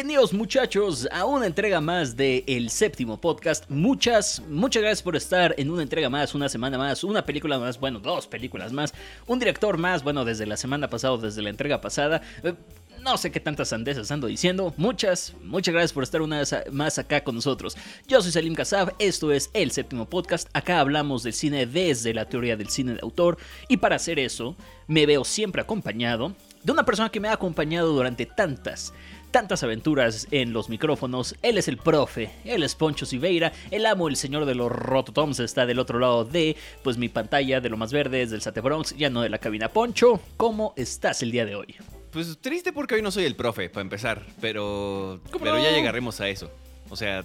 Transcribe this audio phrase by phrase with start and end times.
[0.00, 3.68] Bienvenidos muchachos a una entrega más de El Séptimo Podcast.
[3.68, 7.78] Muchas, muchas gracias por estar en una entrega más, una semana más, una película más,
[7.78, 8.94] bueno, dos películas más,
[9.26, 12.22] un director más, bueno, desde la semana pasada, desde la entrega pasada.
[12.42, 12.54] Eh,
[13.02, 14.72] no sé qué tantas sandesas ando diciendo.
[14.78, 17.76] Muchas, muchas gracias por estar una vez más acá con nosotros.
[18.08, 20.48] Yo soy Salim Kassab, esto es El Séptimo Podcast.
[20.54, 23.36] Acá hablamos del cine desde la teoría del cine de autor.
[23.68, 27.92] Y para hacer eso, me veo siempre acompañado de una persona que me ha acompañado
[27.92, 28.92] durante tantas,
[29.30, 31.36] tantas aventuras en los micrófonos.
[31.42, 35.40] Él es el profe, él es Poncho Siveira, el amo, el señor de los rototoms,
[35.40, 38.96] está del otro lado de pues mi pantalla de lo más verde, del Sate Bronx,
[38.96, 39.68] ya no de la cabina.
[39.68, 41.74] Poncho, ¿cómo estás el día de hoy?
[42.10, 46.28] Pues triste porque hoy no soy el profe, para empezar, pero, pero ya llegaremos a
[46.28, 46.50] eso.
[46.90, 47.24] O sea,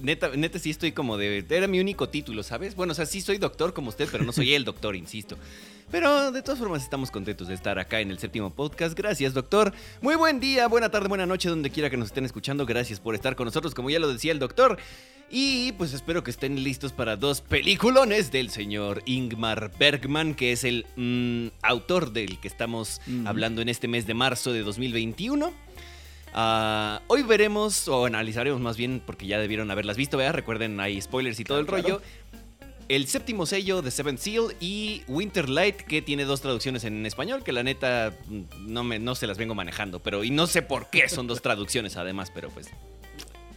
[0.00, 1.44] neta, neta sí estoy como de...
[1.50, 2.76] Era mi único título, ¿sabes?
[2.76, 5.36] Bueno, o sea, sí soy doctor como usted, pero no soy el doctor, insisto.
[5.90, 8.96] Pero de todas formas estamos contentos de estar acá en el séptimo podcast.
[8.96, 9.72] Gracias, doctor.
[10.00, 12.64] Muy buen día, buena tarde, buena noche, donde quiera que nos estén escuchando.
[12.64, 14.78] Gracias por estar con nosotros, como ya lo decía el doctor.
[15.30, 20.62] Y pues espero que estén listos para dos peliculones del señor Ingmar Bergman, que es
[20.62, 25.52] el mm, autor del que estamos hablando en este mes de marzo de 2021.
[26.32, 30.34] Ah, hoy veremos, o analizaremos más bien, porque ya debieron haberlas visto, ¿verdad?
[30.34, 32.00] Recuerden, hay spoilers y todo el rollo.
[32.90, 37.44] El séptimo sello de Seven Seal y Winter Light, que tiene dos traducciones en español,
[37.44, 40.60] que la neta mm, no, me, no se las vengo manejando, pero y no sé
[40.60, 42.68] por qué son dos traducciones además, pero pues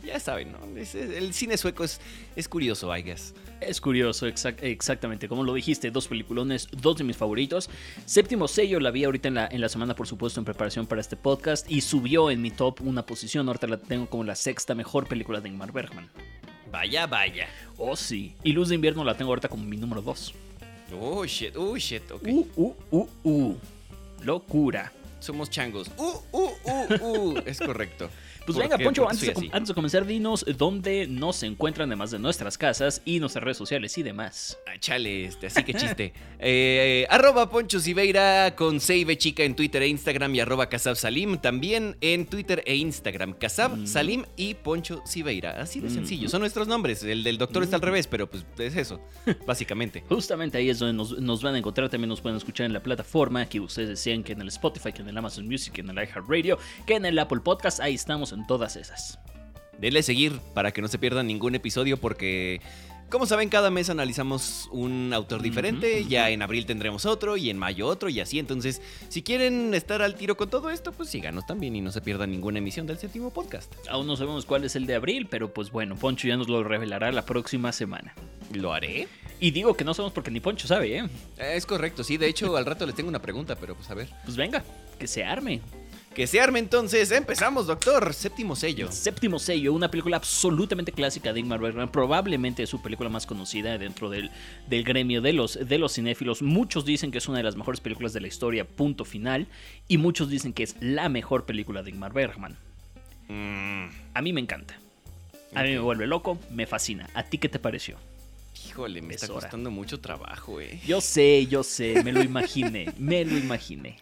[0.03, 0.59] ya saben, ¿no?
[0.77, 1.99] el cine sueco es,
[2.35, 3.33] es curioso, I guess.
[3.59, 5.27] Es curioso, exactamente.
[5.27, 7.71] Como lo dijiste, dos peliculones, dos de mis favoritos.
[8.05, 11.01] Séptimo sello la vi ahorita en la, en la semana, por supuesto, en preparación para
[11.01, 11.71] este podcast.
[11.71, 13.47] Y subió en mi top una posición.
[13.47, 16.11] Ahorita la tengo como la sexta mejor película de Ingmar Bergman.
[16.73, 17.47] Vaya, vaya.
[17.77, 18.33] Oh, sí.
[18.43, 20.33] Y Luz de Invierno la tengo ahorita como mi número dos.
[20.99, 22.23] Oh, shit, oh, shit, ok.
[22.27, 23.57] Uh, uh, uh, uh.
[24.23, 24.91] Locura.
[25.19, 25.91] Somos changos.
[25.97, 27.43] Uh, uh, uh, uh.
[27.45, 28.09] es correcto.
[28.45, 29.33] Pues venga, Poncho, antes
[29.67, 34.03] de, comenzar, dinos dónde nos encuentran, además de nuestras casas y nuestras redes sociales y
[34.03, 34.57] demás.
[34.67, 36.13] Ah, chale, este, así que chiste.
[36.39, 41.37] eh, arroba Poncho Siveira con Save Chica en Twitter e Instagram y arroba Casab Salim
[41.37, 43.33] también en Twitter e Instagram.
[43.33, 43.87] Casab mm.
[43.87, 45.61] Salim y Poncho Siveira.
[45.61, 45.93] Así de mm.
[45.93, 46.29] sencillo.
[46.29, 47.01] Son nuestros nombres.
[47.03, 48.99] El del doctor está al revés, pero pues es eso,
[49.47, 50.03] básicamente.
[50.09, 51.89] Justamente ahí es donde nos, nos, van a encontrar.
[51.89, 55.01] También nos pueden escuchar en la plataforma que ustedes decían que en el Spotify, que
[55.01, 57.79] en el Amazon Music, que en el iHeartRadio, que en el Apple Podcast.
[57.79, 59.19] Ahí estamos en todas esas.
[59.79, 62.61] Denle seguir para que no se pierdan ningún episodio porque
[63.13, 66.03] como saben, cada mes analizamos un autor diferente.
[66.05, 68.39] Ya en abril tendremos otro y en mayo otro y así.
[68.39, 72.01] Entonces, si quieren estar al tiro con todo esto, pues síganos también y no se
[72.01, 73.71] pierdan ninguna emisión del séptimo podcast.
[73.87, 76.63] Aún no sabemos cuál es el de abril, pero pues bueno, Poncho ya nos lo
[76.63, 78.15] revelará la próxima semana.
[78.51, 79.07] ¿Lo haré?
[79.39, 81.07] Y digo que no sabemos porque ni Poncho sabe, ¿eh?
[81.37, 82.17] Es correcto, sí.
[82.17, 84.09] De hecho, al rato les tengo una pregunta, pero pues a ver.
[84.25, 84.63] Pues venga,
[84.97, 85.61] que se arme.
[86.13, 88.13] Que se arme entonces, empezamos, doctor.
[88.13, 88.91] Séptimo sello.
[88.91, 94.11] Séptimo sello, una película absolutamente clásica de Ingmar Bergman, probablemente su película más conocida dentro
[94.11, 94.29] del,
[94.67, 96.43] del gremio de los, de los cinéfilos.
[96.43, 99.47] Muchos dicen que es una de las mejores películas de la historia, punto final,
[99.87, 102.57] y muchos dicen que es la mejor película de Ingmar Bergman.
[103.27, 103.87] Mm.
[104.13, 104.77] A mí me encanta.
[105.55, 107.09] A mí me vuelve loco, me fascina.
[107.15, 107.97] ¿A ti qué te pareció?
[108.67, 110.79] Híjole, me está costando mucho trabajo, eh.
[110.85, 113.97] Yo sé, yo sé, me lo imaginé, me lo imaginé.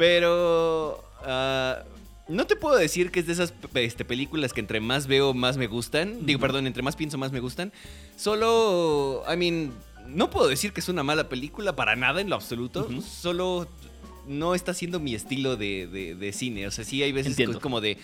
[0.00, 1.82] Pero Ah,
[2.28, 5.56] no te puedo decir que es de esas este, películas que entre más veo, más
[5.56, 6.26] me gustan.
[6.26, 7.72] Digo, perdón, entre más pienso, más me gustan.
[8.16, 9.72] Solo, I mean,
[10.06, 12.88] no puedo decir que es una mala película para nada en lo absoluto.
[13.02, 13.68] Solo
[14.26, 16.66] no está siendo mi estilo de, cine.
[16.66, 17.98] O sea, sí hay veces que es como de...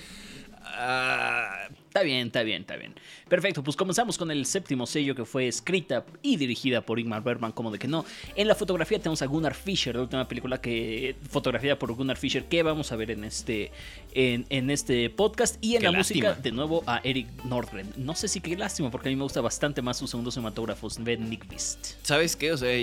[0.64, 2.94] Ah, Está bien, está bien, está bien.
[3.26, 7.52] Perfecto, pues comenzamos con el séptimo sello que fue escrita y dirigida por Ingmar Bergman,
[7.52, 8.04] como de que no.
[8.34, 12.44] En la fotografía tenemos a Gunnar Fischer, la última película que fotografiada por Gunnar Fischer,
[12.44, 13.72] que vamos a ver en este,
[14.12, 15.56] en, este podcast.
[15.64, 17.90] Y en la música, de nuevo, a Eric Nordgren.
[17.96, 20.88] No sé si qué lástima, porque a mí me gusta bastante más su segundo cinematógrafo,
[20.99, 21.94] Ben Nickvist.
[22.02, 22.52] ¿Sabes qué?
[22.52, 22.76] O sea,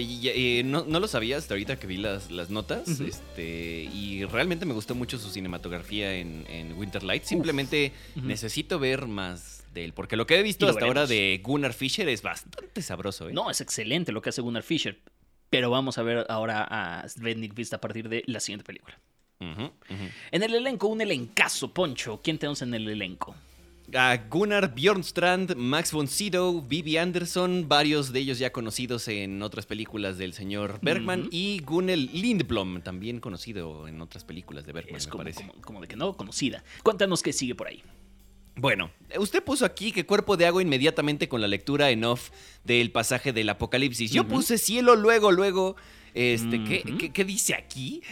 [0.66, 2.88] no, lo sabía hasta ahorita que vi las, las notas.
[3.00, 7.25] este, y realmente me gustó mucho su cinematografía en, en Winterlight.
[7.25, 9.94] Simplemente necesito ver más de él.
[9.94, 13.30] Porque lo que he visto hasta ahora de Gunnar Fischer es bastante sabroso.
[13.30, 13.34] ¿eh?
[13.34, 15.00] No, es excelente lo que hace Gunnar Fischer.
[15.50, 18.98] Pero vamos a ver ahora a Sven Nykvist a partir de la siguiente película.
[20.32, 22.22] En el elenco, un elencazo, Poncho.
[22.24, 23.36] ¿Quién tenemos en el elenco?
[23.94, 29.66] A Gunnar Bjornstrand, Max von Sydow, Vivi Anderson, varios de ellos ya conocidos en otras
[29.66, 35.06] películas del señor Bergman, y Gunnel Lindblom, también conocido en otras películas de Bergman, es
[35.06, 35.52] me como, parece.
[35.62, 36.64] como, de que no conocida.
[36.82, 37.84] Cuéntanos qué sigue por ahí.
[38.56, 42.30] Bueno, usted puso aquí que cuerpo de agua inmediatamente con la lectura en off
[42.64, 44.12] del pasaje del Apocalipsis.
[44.12, 45.76] Yo puse cielo luego, luego.
[46.14, 46.64] Este,
[47.12, 48.04] ¿qué, dice aquí?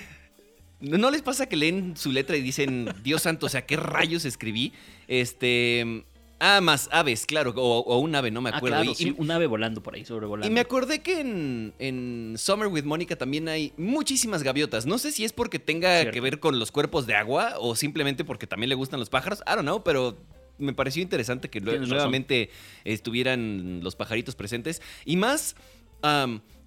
[0.79, 4.25] ¿No les pasa que leen su letra y dicen, Dios santo, o sea, qué rayos
[4.25, 4.73] escribí?
[5.07, 6.05] Este.
[6.43, 8.77] Ah, más aves, claro, o, o un ave, no me Ah, acuerdo.
[8.77, 10.47] claro, Y- sí, un ave volando por ahí, sobrevolando.
[10.47, 14.87] Y me acordé que en, en Summer with Mónica también hay muchísimas gaviotas.
[14.87, 16.11] No sé si es porque tenga Cierto.
[16.13, 19.41] que ver con los cuerpos de agua o simplemente porque también le gustan los pájaros.
[19.45, 20.17] I don't know, pero
[20.57, 21.89] me pareció interesante que nue- Tienes razón.
[21.97, 22.49] nuevamente
[22.85, 24.81] estuvieran los pajaritos presentes.
[25.05, 25.55] Y más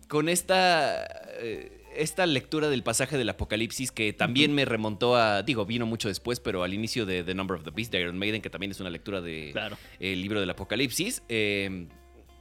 [0.09, 1.05] con esta,
[1.41, 6.09] eh, esta lectura del pasaje del Apocalipsis que también me remontó a, digo, vino mucho
[6.09, 8.71] después, pero al inicio de The Number of the Beast de Iron Maiden, que también
[8.73, 9.77] es una lectura de Claro.
[10.01, 11.23] el libro del Apocalipsis.
[11.29, 11.87] Eh,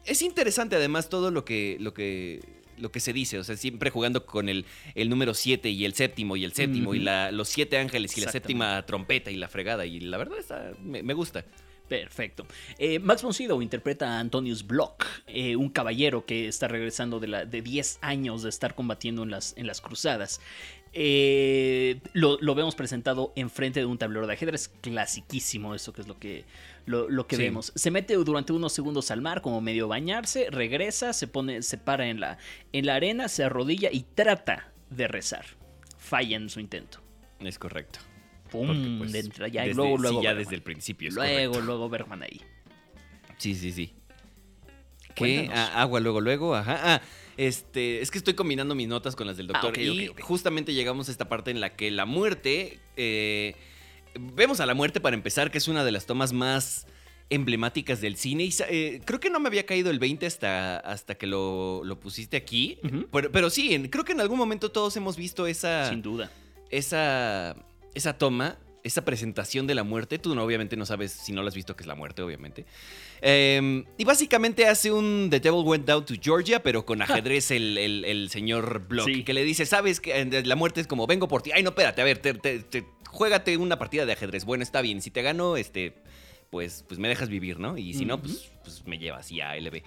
[0.06, 2.40] es interesante además todo lo que, lo que,
[2.78, 4.66] lo que se dice, o sea, siempre jugando con el,
[4.96, 8.22] el número 7 y el séptimo y el séptimo y la, los siete ángeles y
[8.22, 9.86] la séptima trompeta y la fregada.
[9.86, 11.46] Y la verdad está, me, me gusta.
[11.88, 12.46] Perfecto.
[12.80, 17.28] Eh, Max von Sydow interpreta a Antonius Block, eh, un caballero que está regresando de,
[17.28, 20.40] la, de 10 años de estar combatiendo en las, en las cruzadas.
[20.96, 26.08] Eh, lo, lo vemos presentado enfrente de un tablero de ajedrez clasiquísimo, eso que es
[26.08, 26.46] lo que,
[26.86, 27.42] lo, lo que Sí.
[27.44, 27.72] vemos.
[27.76, 32.08] Se mete durante unos segundos al mar, como medio bañarse, regresa, se pone, se para
[32.10, 32.38] en la,
[32.72, 35.46] en la arena, se arrodilla y trata de rezar.
[35.98, 37.02] Falla en su intento.
[37.40, 38.00] Es correcto.
[38.54, 40.22] Pum, pues, de entra- ya, y desde- luego, sí, luego.
[40.24, 40.44] ya Bergman.
[40.46, 41.10] desde el principio.
[41.10, 41.62] es luego, correcto.
[41.66, 42.42] luego Bergman ahí.
[43.38, 43.94] Sí, sí, sí.
[45.16, 45.50] ¿Qué?
[45.54, 46.80] Ah, agua, luego, luego, ajá.
[46.96, 47.02] Ah,
[47.38, 49.78] este, es que estoy combinando mis notas con las del Ah, doctor.
[49.80, 52.80] y justamente llegamos a esta parte en la que la muerte.
[52.96, 53.56] eh,
[54.20, 56.86] vemos a la muerte para empezar, que es una de las tomas más
[57.32, 58.44] emblemáticas del cine.
[58.46, 62.00] Y eh, creo que no me había caído el 20 hasta, hasta que lo, lo
[62.00, 62.80] pusiste aquí.
[63.12, 66.32] Pero, pero sí, en- creo que en algún momento todos hemos visto esa Sin duda.
[66.70, 67.56] esa,
[67.94, 71.48] esa toma, esa presentación de la muerte, tú no, obviamente no sabes si no lo
[71.48, 72.66] has visto que es la muerte, obviamente.
[73.22, 77.78] Eh, y básicamente hace un The Devil Went Down to Georgia, pero con ajedrez el,
[77.78, 79.24] el- el señor Block, Sí.
[79.24, 81.52] que le dice, sabes que la muerte es como, vengo por ti.
[81.54, 84.44] Ay, no, espérate, a ver, te, te- te- juégate una partida de ajedrez.
[84.44, 85.94] Bueno, está bien, si te gano, este,
[86.50, 87.78] pues, pues me dejas vivir, ¿no?
[87.78, 89.82] Y si no, pues, pues me llevas y a LB.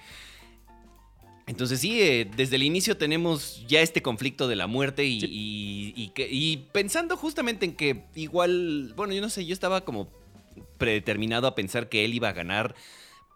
[1.47, 5.27] Entonces sí, eh, desde el inicio tenemos ya este conflicto de la muerte y, Sí.
[5.31, 9.85] y- y que- y pensando justamente en que igual, bueno, yo no sé, yo estaba
[9.85, 10.09] como
[10.79, 12.75] predeterminado a pensar que él iba a ganar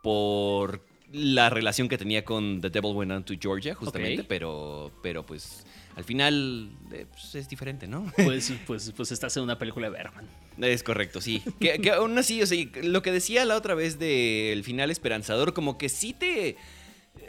[0.02, 5.24] por la relación que tenía con The Devil Went Down to Georgia, justamente, pero, pero
[5.26, 5.64] pues
[5.96, 8.10] al final eh, pues, es diferente, ¿no?
[8.16, 10.26] Pues, pues, pues estás en una película de Bergman.
[10.60, 11.42] Es correcto, sí.
[11.60, 15.52] que, que aún así, o sea, lo que decía la otra vez del final esperanzador,
[15.52, 16.56] como que sí te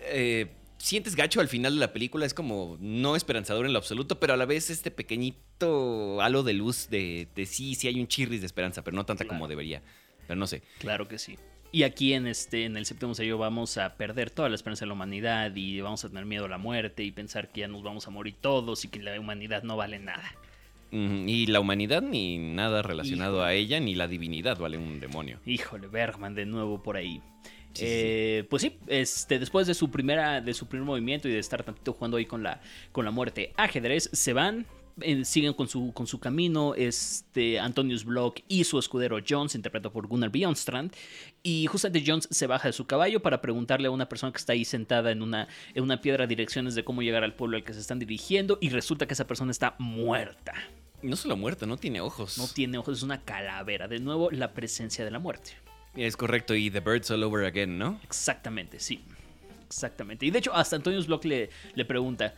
[0.05, 0.47] eh,
[0.81, 4.33] sientes gacho al final de la película, es como no esperanzador en lo absoluto, pero
[4.33, 8.41] a la vez este pequeñito halo de luz de, de sí, sí hay un chirris
[8.41, 9.37] de esperanza, pero no tanta Claro.
[9.37, 9.81] como debería.
[10.27, 10.63] Pero no sé.
[10.79, 11.37] Claro que sí.
[11.73, 14.87] Y aquí en este, en el séptimo sello vamos a perder toda la esperanza de
[14.87, 17.81] la humanidad y vamos a tener miedo a la muerte y pensar que ya nos
[17.81, 20.35] vamos a morir todos y que la humanidad no vale nada.
[20.93, 23.49] Y la humanidad ni nada relacionado Híjole.
[23.49, 25.39] a ella, ni la divinidad vale un demonio.
[25.45, 27.21] Híjole, Bergman de nuevo por ahí.
[27.73, 31.31] Sí, sí, Eh, Pues sí, este, después de su primera, de su primer movimiento y
[31.31, 34.65] de estar tantito jugando ahí con la, con la muerte ajedrez, se van,
[34.99, 36.75] eh, siguen con su, con su camino.
[36.75, 40.93] Este, Antonius Block y su escudero Jones, interpretado por Gunnar Bjornstrand.
[41.43, 44.53] Y justamente Jones se baja de su caballo para preguntarle a una persona que está
[44.53, 47.73] ahí sentada en una, en una piedra direcciones de cómo llegar al pueblo al que
[47.73, 48.57] se están dirigiendo.
[48.61, 50.53] Y resulta que esa persona está muerta.
[51.01, 52.37] No solo muerto, no tiene ojos.
[52.37, 53.87] No tiene ojos, es una calavera.
[53.87, 55.53] De nuevo, la presencia de la muerte.
[55.95, 57.99] Es correcto, y The Birds All Over Again, ¿no?
[58.03, 59.01] Exactamente, sí.
[59.67, 60.25] Exactamente.
[60.25, 62.33] Y de hecho, hasta Antonio Block le, le pregunta.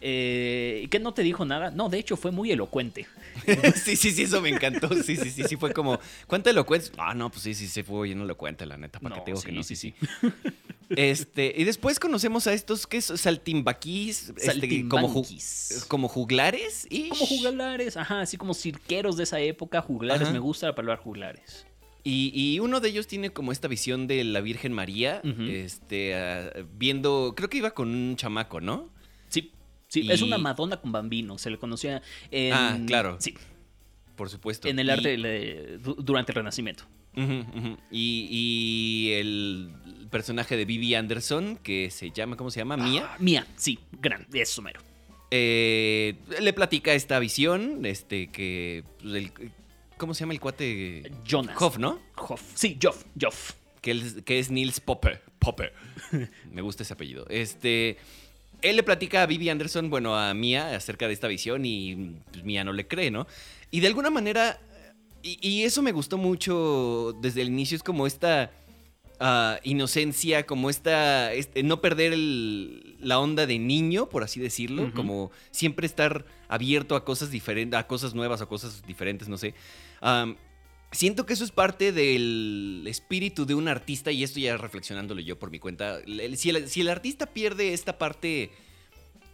[0.00, 1.70] Eh, ¿Que no te dijo nada?
[1.70, 3.06] No, de hecho fue muy elocuente.
[3.74, 4.88] sí, sí, sí, eso me encantó.
[5.02, 6.92] Sí, sí, sí, sí, fue como, ¿cuánto elocuencia?
[6.98, 9.30] Ah, no, pues sí, sí, se fue bien elocuente, la neta, ¿para No, qué te
[9.32, 9.62] digo que sí, no?
[9.62, 9.94] sí, sí.
[10.90, 13.04] Este, y después conocemos a estos, ¿qué es?
[13.06, 15.84] Saltimbaquís, este, como, ju- Saltimbanquis.
[15.86, 16.86] como juglares.
[16.88, 20.32] y Como juglares, ajá, así como cirqueros de esa época, juglares, Ajá.
[20.32, 21.66] me gusta la palabra juglares.
[22.04, 26.50] Y, y uno de ellos tiene como esta visión de la Virgen María, este, ah,
[26.78, 28.88] viendo, creo que iba con un chamaco, ¿no?
[29.28, 29.52] Sí,
[29.88, 32.00] sí, Y- es una Madonna con bambino, se le conocía
[32.30, 32.52] en...
[32.54, 33.16] Ah, claro.
[33.20, 33.34] Sí,
[34.16, 34.68] Por supuesto.
[34.68, 35.16] en el arte
[35.78, 36.84] durante el Renacimiento.
[37.90, 39.70] Y, y el
[40.10, 42.76] personaje de Vivi Anderson, que se llama, ¿cómo se llama?
[42.76, 43.10] Mía.
[43.10, 44.80] Ah, Mía, sí, gran, eso mero.
[45.30, 48.84] Eh, le platica esta visión, este, que.
[49.02, 49.32] pues, el-
[49.98, 51.10] ¿Cómo se llama el cuate?
[51.24, 51.60] Jonas.
[51.60, 52.00] Hoff, ¿no?
[52.16, 53.52] Hoff, sí, Joff, Joff.
[53.82, 55.22] Que, él- que es Nils Popper.
[55.38, 55.72] Popper.
[56.52, 57.26] Me gusta ese apellido.
[57.28, 57.96] Este.
[58.62, 62.42] Él le platica a Vivi Anderson, bueno, a Mia, acerca de esta visión y pues,
[62.44, 63.26] Mia no le cree, ¿no?
[63.70, 64.58] Y de alguna manera.
[65.22, 68.50] Y, y eso me gustó mucho desde el inicio, es como esta.
[69.20, 71.32] ah, inocencia, como esta.
[71.34, 72.96] este, no perder el.
[73.00, 77.86] la onda de niño, por así decirlo, como siempre estar abierto a cosas diferentes, a
[77.86, 79.54] cosas nuevas, a cosas diferentes, no sé.
[80.90, 85.38] Siento que eso es parte del espíritu de un artista y esto ya reflexionándolo yo
[85.38, 85.98] por mi cuenta.
[86.36, 88.50] Si el, si el artista pierde esta parte,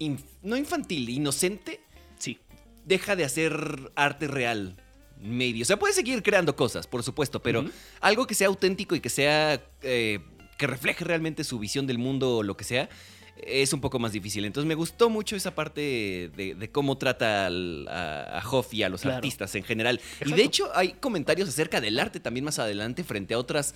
[0.01, 1.81] inf- no infantil, inocente,
[2.19, 2.39] Sí.
[2.85, 4.77] deja de hacer arte real.
[5.21, 5.63] Maybe.
[5.63, 7.65] O sea, puede seguir creando cosas, por supuesto, pero
[8.01, 9.63] algo que sea auténtico y que sea.
[9.83, 10.19] eh,
[10.59, 12.89] que refleje realmente su visión del mundo o lo que sea,
[13.37, 14.45] es un poco más difícil.
[14.45, 18.83] Entonces me gustó mucho esa parte de, de cómo trata al- a, a Hoff y
[18.83, 19.17] a los Claro.
[19.17, 20.01] artistas en general.
[20.25, 23.75] Y de hecho, hay comentarios acerca del arte también más adelante frente a otras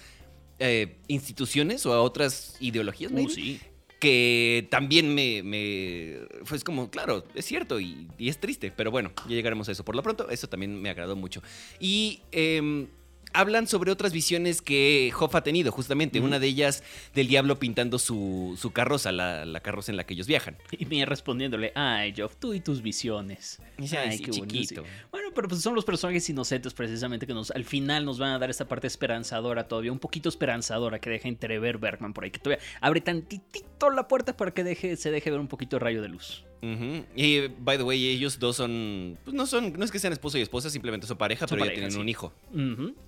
[0.59, 3.13] eh, instituciones o a otras ideologías.
[3.13, 3.61] Uh, sí.
[4.01, 9.11] que también me, me fue como, claro, es cierto y, y es triste, pero bueno,
[9.29, 9.85] ya llegaremos a eso.
[9.85, 11.43] Por lo pronto, eso también me agradó mucho.
[11.81, 12.87] Y em,
[13.33, 16.83] hablan sobre otras visiones que Hoff ha tenido, justamente, una de ellas
[17.15, 20.57] del diablo pintando su, su carroza, la, la carroza en la que ellos viajan.
[20.71, 23.61] Y me respondiéndole, ay, Geoff, tú y tus visiones.
[23.77, 24.85] Dice, "Ay, qué bonito".
[25.11, 28.39] Bueno, pero pues son los personajes inocentes precisamente que nos, al final nos van a
[28.39, 32.39] dar esta parte esperanzadora todavía, un poquito esperanzadora que deja entrever Bergman por ahí, que
[32.39, 36.03] todavía abre tantitito la puerta para que deje, se deje ver un poquito de rayo
[36.03, 36.45] de luz.
[36.61, 40.39] Y, by the way, ellos dos son, pues no son, no es que sean esposo
[40.39, 41.99] y esposa, simplemente son pareja, Son pero pareja, ya tienen sí.
[42.01, 42.33] un hijo.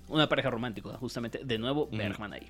[0.07, 1.41] Una pareja romántica, justamente.
[1.43, 1.97] De nuevo, Ujú.
[1.97, 2.47] Bergman ahí.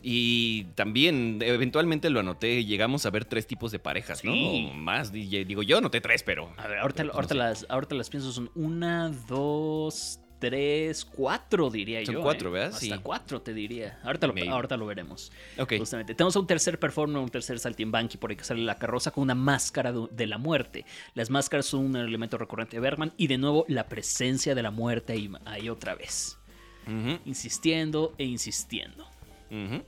[0.00, 4.32] Y también, eventualmente lo anoté, llegamos a ver tres tipos de parejas, ¿no?
[4.32, 6.52] O más, di- digo, yo anoté tres, pero...
[6.56, 7.48] A ver, ahorita, pero, ahorita, no sé.
[7.48, 12.22] las, ahorita las pienso, son una, dos, tres, cuatro, diría Son yo.
[12.22, 12.52] cuatro, ¿eh?
[12.52, 12.68] ¿verdad?
[12.68, 12.92] Hasta Sí.
[13.02, 13.98] cuatro, te diría.
[14.04, 14.48] Ahorita lo, Maybe.
[14.50, 15.32] ahorita lo veremos.
[15.58, 15.74] Ok.
[15.78, 16.14] Justamente.
[16.14, 19.22] Tenemos a un tercer performer, un tercer saltimbanqui por ahí que sale la carroza con
[19.22, 20.84] una máscara de, de la muerte.
[21.14, 24.70] Las máscaras son un elemento recurrente de Bergman y de nuevo la presencia de la
[24.70, 26.38] muerte ahí, ahí otra vez.
[26.86, 29.04] Ujú, Insistiendo e insistiendo.
[29.50, 29.82] ujú.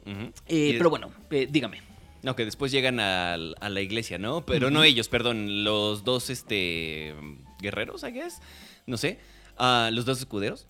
[0.47, 1.81] Eh, Y pero bueno, eh, dígame.
[2.23, 4.45] No, que después llegan al- a, la iglesia, ¿no?
[4.45, 7.15] Pero no ellos, perdón, los dos, este,
[7.63, 8.43] guerreros, I guess,
[8.87, 9.19] no sé,
[9.93, 10.67] los dos escuderos.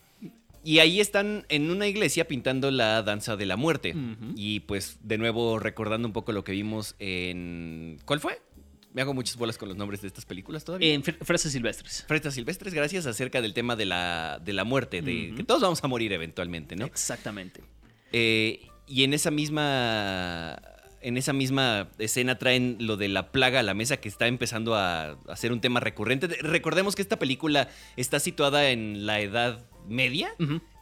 [0.62, 3.94] Y ahí están en una iglesia pintando la danza de la muerte.
[4.36, 7.98] Y pues, de nuevo, recordando un poco lo que vimos en...
[8.04, 8.42] ¿Cuál fue?
[8.92, 10.92] Me hago muchas bolas con los nombres de estas películas todavía.
[10.92, 12.04] En Fr- Frases Silvestres.
[12.08, 15.82] Frestas Silvestres, gracias, acerca del tema de la, de la muerte, de que todos vamos
[15.82, 16.86] a morir eventualmente, ¿no?
[16.86, 17.62] Exactamente.
[18.12, 20.60] Eh, y en esa misma.
[21.02, 24.74] En esa misma escena traen lo de la plaga a la mesa que está empezando
[24.74, 26.28] a, a ser un tema recurrente.
[26.28, 30.34] De- Recordemos que esta película está situada en la Edad Media.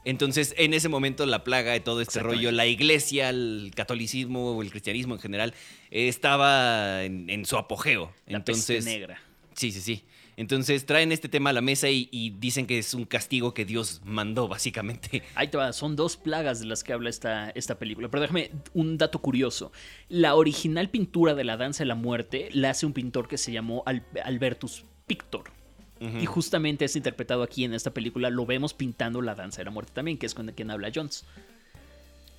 [0.05, 4.63] Entonces, en ese momento, la plaga y todo este rollo, la iglesia, el catolicismo o
[4.63, 5.55] el cristianismo en general,
[5.91, 8.13] estaba en, en su apogeo.
[8.27, 9.21] La Entonces, peste negra.
[9.55, 10.05] Sí, sí, sí.
[10.41, 13.65] Entonces traen este tema a la mesa y, y dicen que es un castigo que
[13.65, 15.25] Dios mandó, básicamente.
[15.35, 18.09] Ahí te va, son dos plagas de las que habla esta, esta película.
[18.09, 19.73] Pero déjame un dato curioso.
[20.09, 23.51] La original pintura de la danza de la muerte la hace un pintor que se
[23.51, 25.51] llamó Al- Albertus Pictor.
[26.21, 28.31] Y justamente es interpretado aquí en esta película.
[28.31, 31.25] Lo vemos pintando la danza de la muerte también, que es con quien habla Jones.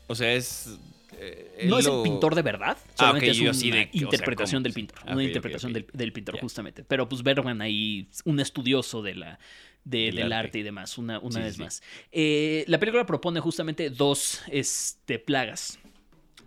[0.07, 0.77] O sea, es.
[1.21, 4.01] Eh, No es el pintor de verdad, Ah, solamente es una así de- o sea,
[4.03, 4.99] interpretación del pintor.
[5.07, 5.73] Una interpretación.
[5.73, 6.83] Del, del pintor, justamente.
[6.83, 9.39] Pero pues Bergman ahí, un estudioso de la,
[9.83, 10.47] de- Del arte.
[10.47, 10.59] arte.
[10.59, 11.61] y demás, una, una Sí, vez sí.
[11.61, 11.83] más.
[12.11, 15.79] Eh, la película propone justamente dos este, plagas.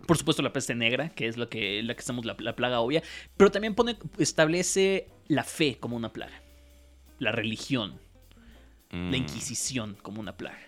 [0.07, 2.81] Por supuesto, la peste negra, que es lo que, la que estamos, la, la plaga
[2.81, 3.01] obvia,
[3.37, 6.41] pero también pone, establece la fe como una plaga,
[7.19, 7.99] la religión,
[8.91, 9.15] la Mm.
[9.15, 10.59] Inquisición como una plaga.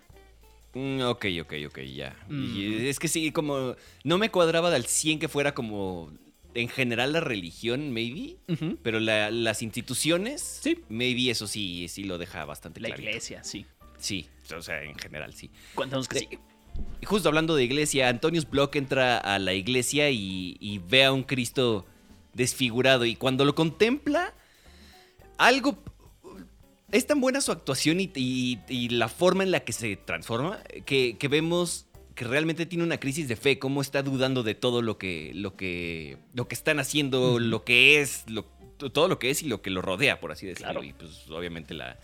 [0.76, 2.16] Mm, ok, ok, ok, ya.
[2.30, 2.86] Y Mm.
[2.88, 3.76] es que sí, como.
[4.04, 6.12] No me cuadraba del 100 que fuera como.
[6.54, 8.38] En general, la religión, maybe.
[8.82, 10.42] Pero la- las instituciones.
[10.62, 10.80] Sí.
[10.88, 13.02] Maybe eso sí, sí lo deja bastante La claro.
[13.02, 13.66] iglesia, sí.
[13.98, 15.50] Sí, o sea, en general, sí.
[15.74, 16.28] Cuéntanos que sí.
[17.06, 21.24] Justo hablando de iglesia, Antonius Block entra a la iglesia y, y ve a un
[21.24, 21.86] Cristo
[22.34, 23.04] desfigurado.
[23.06, 24.34] Y cuando lo contempla,
[25.38, 25.78] algo.
[26.96, 30.62] Es tan buena su actuación y, y- y la forma en la que se transforma
[30.86, 34.82] que, que vemos que realmente tiene una crisis de fe, cómo está dudando de todo
[34.82, 38.46] lo que, lo que, lo que están haciendo, lo que es, lo-
[38.78, 40.72] todo lo que es y lo que lo rodea, por así decirlo.
[40.72, 40.84] Claro.
[40.86, 42.00] Y pues obviamente la,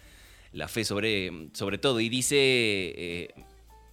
[0.52, 2.02] la fe sobre, sobre todo.
[2.02, 3.34] Y dice, eh,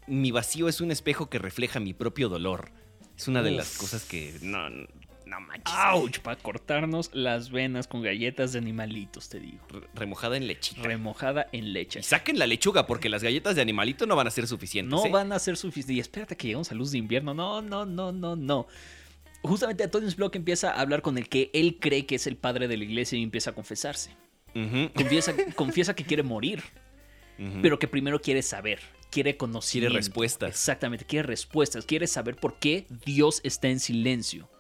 [0.09, 2.71] mi vacío es un espejo que refleja mi propio dolor.
[3.17, 4.69] Es una de las cosas que no,
[5.29, 5.75] no manches.
[5.75, 6.19] ¡Auch!
[6.21, 9.59] Para cortarnos las venas con galletas de animalitos, te digo.
[9.69, 10.83] Re- Remojada en lechita.
[10.83, 12.01] Remojada en leche.
[12.01, 14.91] y saquen la lechuga porque las galletas de animalito no van a ser suficientes.
[14.91, 15.11] No ¿eh?
[15.11, 15.97] van a ser suficientes.
[15.97, 17.35] Y espérate que llegamos a luz de invierno.
[17.35, 18.67] No, no, no, no, no.
[19.43, 22.67] Justamente Antonio Block empieza a hablar con el que él cree que es el padre
[22.67, 24.11] de la iglesia y empieza a confesarse.
[24.95, 26.63] Confiesa, confiesa que quiere morir,
[27.63, 28.81] pero que primero quiere saber,
[29.11, 29.91] quiere conocimiento.
[29.93, 30.51] Quiere respuestas.
[30.51, 34.51] Exactamente, quiere respuestas, quiere saber por qué Dios está en silencio.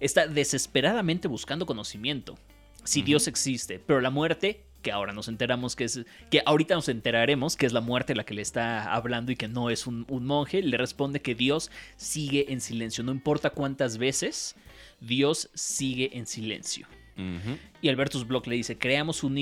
[0.00, 2.38] Está desesperadamente buscando conocimiento.
[2.84, 6.88] Si Dios existe, pero la muerte, que ahora nos enteramos que es, que ahorita nos
[6.88, 10.06] enteraremos que es la muerte la que le está hablando y que no es un,
[10.08, 13.02] un monje, le responde que Dios sigue en silencio.
[13.02, 14.54] No importa cuántas veces,
[15.00, 16.86] Dios sigue en silencio.
[17.80, 19.38] Y Albertus Block le dice, creamos un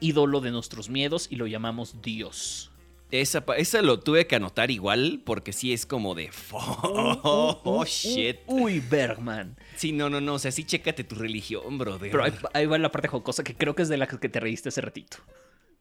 [0.00, 2.70] ídolo de nuestros miedos y lo llamamos Dios.
[3.12, 6.30] Esa, esa lo tuve que anotar igual porque sí es como de...
[6.52, 8.38] Oh, Uh, uh, shit.
[8.46, 9.56] uh, Uy, Bergman.
[9.76, 10.34] Sí, no, no, no.
[10.34, 12.10] O sea, sí chécate tu religión, brother.
[12.10, 14.38] Pero ahí, ahí va la parte jocosa que creo que es de la que te
[14.40, 15.16] reíste hace ratito.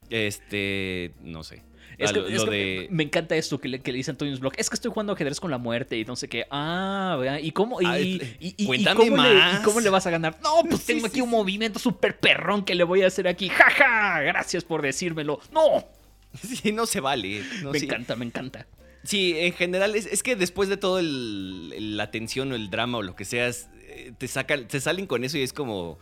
[0.09, 1.13] Este...
[1.21, 1.63] No sé.
[1.97, 2.87] Es Ah, que, lo, es lo que de...
[2.91, 4.53] me encanta esto que le, que le dice Antonio Block.
[4.57, 6.45] Es que estoy jugando ajedrez con la muerte y no sé qué.
[6.49, 7.81] Ah, ¿y cómo?
[7.81, 9.59] Y, Ay, y- y- y cuéntame cómo le, más.
[9.59, 10.37] y cómo le vas a ganar?
[10.41, 13.27] No, pues Sí, tengo sí, aquí un movimiento súper perrón que le voy a hacer
[13.27, 13.49] aquí.
[13.49, 14.21] ¡Ja, ja!
[14.21, 15.41] Gracias por decírmelo.
[15.51, 15.85] ¡No!
[16.41, 17.43] Sí, no se vale.
[17.63, 17.85] no, me sí.
[17.85, 18.67] encanta, me encanta.
[19.03, 22.69] Sí, en general es, es que después de todo el, el- la tensión o el
[22.69, 25.97] drama o lo que seas, eh, te sacan, te salen con eso y es como,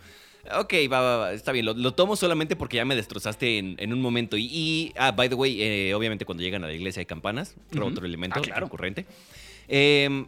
[0.59, 3.75] ok, va, va, va, está bien, lo, lo tomo solamente porque ya me destrozaste en,
[3.79, 4.35] en un momento.
[4.35, 7.55] Y, y, ah, by the way, eh, obviamente cuando llegan a la iglesia hay campanas,
[7.69, 8.65] otro- otro elemento Ah, claro.
[8.65, 9.05] recurrente.
[9.67, 10.25] Em,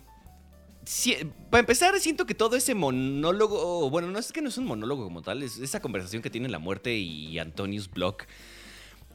[1.49, 5.03] para empezar, siento que todo ese monólogo, bueno, no es que no es un monólogo
[5.03, 8.25] como tal, es esa conversación que tienen la muerte y Antonius Block.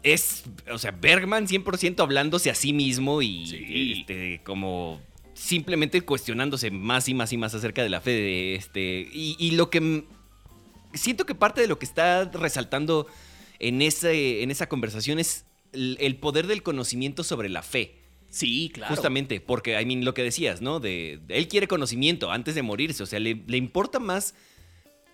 [0.04, 3.92] Es, o sea, Bergman 100% hablándose a sí mismo y Sí.
[4.00, 5.00] este, como
[5.32, 9.08] simplemente cuestionándose más y más y más acerca de la fe de este.
[9.12, 10.04] Y, y lo que
[10.92, 13.06] siento que parte de lo que está resaltando
[13.58, 17.96] en, ese, en esa conversación es el, el poder del conocimiento sobre la fe.
[18.30, 18.94] Sí, claro.
[18.94, 20.80] Justamente, porque, I mean, lo que decías, ¿no?
[20.80, 24.34] De, de- él quiere conocimiento antes de morirse, o sea, le, le importa más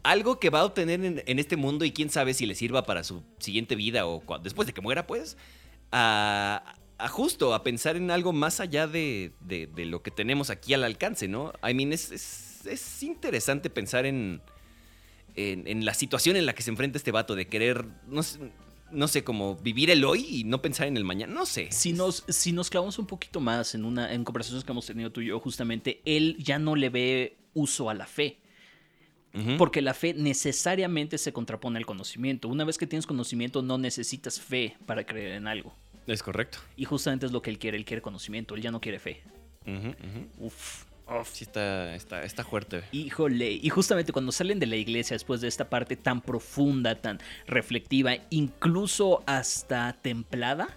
[0.02, 3.04] algo que va a obtener en, este mundo y quién sabe si le sirva para
[3.04, 5.36] su siguiente vida o después de que muera, pues,
[5.93, 10.50] a, a justo, a pensar en algo más allá de, de- de lo que tenemos
[10.50, 11.52] aquí al alcance, ¿no?
[11.69, 14.43] I mean, es, es, es interesante pensar en,
[15.34, 18.39] en, en la situación en la que se enfrenta este vato, de querer, no sé,
[18.91, 21.69] no sé, como vivir el hoy y no pensar en el mañana, no sé.
[21.71, 25.10] Si nos, si nos clavamos un poquito más en, una, en conversaciones que hemos tenido
[25.13, 28.40] tú y yo, justamente, él ya no le ve uso a la fe.
[29.58, 32.49] Porque la fe necesariamente se contrapone al conocimiento.
[32.49, 35.75] Una vez que tienes conocimiento, no necesitas fe para creer en algo.
[36.06, 36.58] Es correcto.
[36.76, 37.76] Y justamente es lo que él quiere.
[37.76, 39.23] Él quiere conocimiento, él ya no quiere fe.
[39.66, 40.47] Ujú, ujú.
[40.47, 40.84] Uf.
[41.32, 42.84] Sí, está, está, está fuerte.
[42.93, 47.19] Híjole, y justamente cuando salen de la iglesia después de esta parte tan profunda, tan
[47.49, 50.69] reflectiva, incluso hasta templada,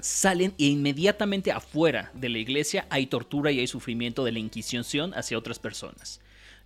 [0.00, 5.12] salen e inmediatamente afuera de la iglesia hay tortura y hay sufrimiento de la Inquisición
[5.14, 6.20] hacia otras personas.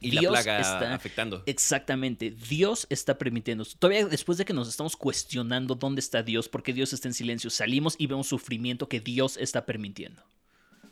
[0.05, 1.43] Y la Dios plaga está- afectando.
[1.47, 3.65] Exactamente, Dios está permitiendo.
[3.79, 7.15] Todavía después de que nos estamos cuestionando dónde está Dios, por qué Dios está en
[7.15, 10.23] silencio, salimos y vemos sufrimiento que Dios está permitiendo.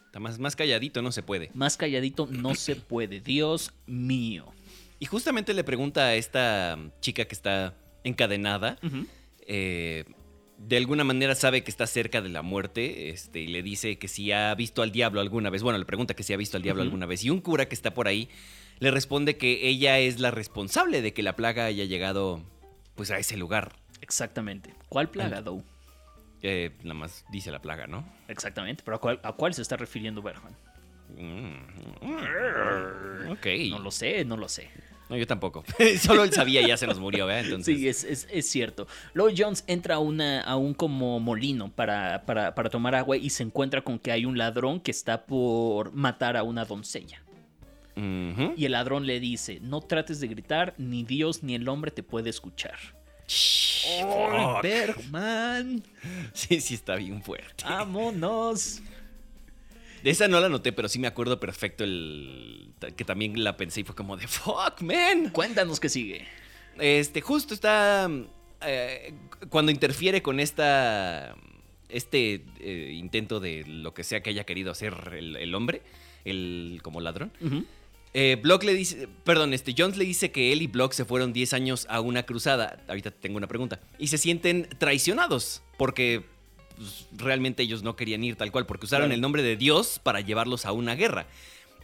[0.06, 1.50] Está más, más calladito, no se puede.
[1.54, 3.20] Más calladito no se puede.
[3.20, 4.52] Dios mío.
[4.98, 8.78] Y justamente le pregunta a esta chica que está encadenada,
[9.46, 10.04] eh,
[10.58, 14.06] de alguna manera sabe que está cerca de la muerte, este, y le dice que
[14.06, 15.62] si ha visto al diablo alguna vez.
[15.64, 17.24] Bueno, le pregunta que si ha visto al diablo alguna vez.
[17.24, 18.28] Y un cura que está por ahí
[18.82, 22.42] le responde que ella es la responsable de que la plaga haya llegado
[22.96, 23.76] pues a ese lugar.
[24.00, 24.74] Exactamente.
[24.88, 25.62] ¿Cuál plaga, Dow?
[26.42, 28.04] Eh, nada más dice la plaga, ¿no?
[28.26, 28.82] Exactamente.
[28.84, 30.56] ¿Pero a cuál, a cuál se está refiriendo Bergman?
[31.16, 33.46] Mm, ok.
[33.70, 34.70] No lo sé, no lo sé.
[35.08, 35.64] No, yo tampoco.
[36.00, 37.44] Solo él sabía y ya se nos murió, ¿verdad?
[37.44, 38.86] Entonces, Sí, es, es- es cierto.
[39.14, 43.28] Lloyd Jones entra a, una, a un como molino para, para, para tomar agua y
[43.30, 47.22] se encuentra con que hay un ladrón que está por matar a una doncella.
[47.94, 52.02] Y el ladrón le dice, no trates de gritar, ni Dios ni el hombre te
[52.02, 52.78] puede escuchar.
[53.28, 54.62] Fuck.
[54.62, 55.82] Bergman!
[56.32, 57.64] Sí, sí está bien fuerte.
[57.64, 58.80] ¡Vámonos!
[60.02, 63.80] De esa no la noté, pero sí me acuerdo perfecto el que también la pensé
[63.80, 65.30] y fue como de fuck, man.
[65.30, 66.26] Cuéntanos qué sigue.
[66.78, 68.10] Este, justo está
[68.62, 69.14] eh,
[69.48, 71.36] cuando interfiere con esta
[71.88, 75.82] este eh, intento de lo que sea que haya querido hacer el, el hombre,
[76.24, 77.30] el como ladrón.
[77.40, 77.64] Ujú.
[78.14, 81.32] Eh, Block le dice, perdón, este Jones le dice que él y Block se fueron
[81.32, 82.78] 10 años a una cruzada.
[82.88, 83.80] Ahorita tengo una pregunta.
[83.98, 86.24] Y se sienten traicionados porque
[86.76, 89.14] pues, realmente ellos no querían ir tal cual, porque usaron Claro.
[89.14, 91.26] el nombre de Dios para llevarlos a una guerra.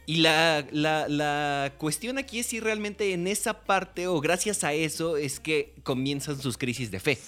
[0.05, 4.73] Y la, la- la cuestión aquí es si realmente en esa parte o gracias a
[4.75, 7.19] eso es que comienzan sus crisis de fe.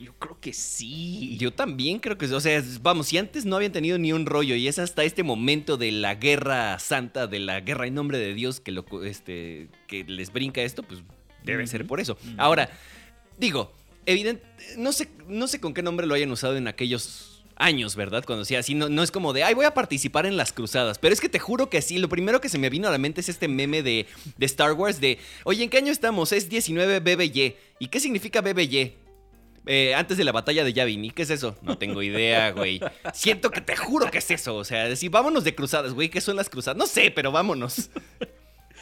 [0.00, 1.36] Yo creo que sí.
[1.38, 4.54] Yo también creo que, o sea, vamos, si antes no habían tenido ni un rollo
[4.54, 8.32] y es hasta este momento de la guerra santa, de la guerra en nombre de
[8.32, 11.02] Dios que, lo, este, que les brinca esto, pues
[11.44, 12.16] debe ser por eso.
[12.38, 12.70] Ahora,
[13.36, 13.74] digo,
[14.06, 14.42] evidente,
[14.78, 18.24] no sé, no sé con qué nombre lo hayan usado en aquellos años, ¿verdad?
[18.24, 20.98] Cuando decía así, no, no es como de, ay, voy a participar en las cruzadas.
[20.98, 22.96] Pero es que te juro que sí, lo primero que se me vino a la
[22.96, 24.06] mente es este meme de,
[24.38, 26.32] de Star Wars de, oye, ¿en qué año estamos?
[26.32, 27.56] Es 19 BBY.
[27.78, 29.09] ¿Y qué significa BBY?
[29.66, 31.04] Eh, antes de la batalla de Yavin.
[31.04, 31.56] ¿Y qué es eso?
[31.62, 32.80] No tengo idea, güey.
[33.12, 34.56] Siento que te juro que es eso.
[34.56, 36.08] O sea, decir, vámonos de cruzadas, güey.
[36.08, 36.76] ¿Qué son las cruzadas?
[36.78, 37.90] No sé, pero vámonos.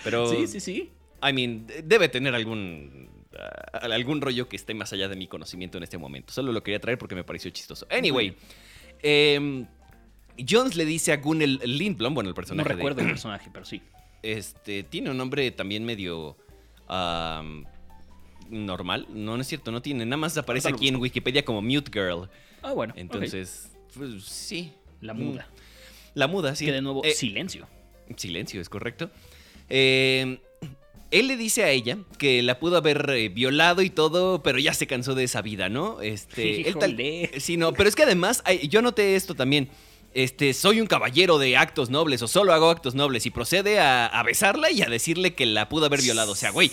[0.04, 0.30] Pero.
[0.30, 0.92] Sí, sí, sí.
[1.28, 3.10] I mean, debe tener algún.
[3.38, 6.32] ah, algún rollo que esté más allá de mi conocimiento en este momento.
[6.32, 7.86] Solo lo quería traer porque me pareció chistoso.
[7.90, 8.36] Anyway.
[9.02, 9.66] em,
[10.48, 12.68] Jones le dice a Gunnel Lindblom, bueno, el No personaje.
[12.68, 13.82] de- recuerdo el personaje, pero sí.
[14.22, 16.36] este, tiene un nombre también medio
[16.86, 17.64] am,
[18.50, 19.06] normal.
[19.10, 20.04] No, no es cierto, no tiene.
[20.06, 20.96] Nada más aparece aquí en.
[20.96, 22.28] Wikipedia como Mute Girl.
[22.62, 22.94] Ah, bueno.
[22.96, 24.72] Entonces, pues, sí.
[25.00, 25.48] La muda.
[26.14, 26.64] La muda, sí.
[26.66, 27.68] Que de nuevo, Eh, silencio.
[28.16, 29.10] Silencio, es correcto.
[29.68, 30.38] Eh,
[31.10, 34.74] él le dice a ella que la pudo haber eh, violado y todo, pero ya
[34.74, 36.00] se cansó de esa vida, ¿no?
[36.02, 36.96] Este, él tal-
[37.38, 39.68] sí, no, pero es que además, yo noté esto también.
[40.20, 44.06] Este, soy un caballero de actos nobles o solo hago actos nobles y procede a,
[44.06, 46.32] a besarla y a decirle que la pudo haber violado.
[46.32, 46.72] O sea, güey,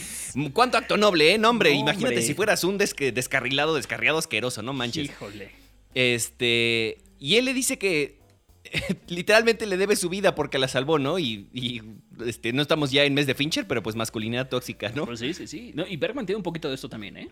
[0.52, 1.38] ¿cuánto acto noble, eh?
[1.38, 2.22] No, hombre, No, imagínate hombre.
[2.24, 5.06] si fueras un desque- descarrilado, descarriado asqueroso, no manches.
[5.06, 5.52] Híjole.
[5.94, 6.98] Este.
[7.20, 8.18] Y él le dice que
[9.08, 11.20] literalmente le debe su vida porque la salvó, ¿no?
[11.20, 11.82] Y, y,
[12.26, 15.06] este, no estamos ya en mes de Fincher, pero pues masculinidad tóxica, ¿no?
[15.06, 15.72] Pues sí, sí, sí.
[15.76, 17.30] No, y Bergman tiene un poquito de esto también, ¿eh?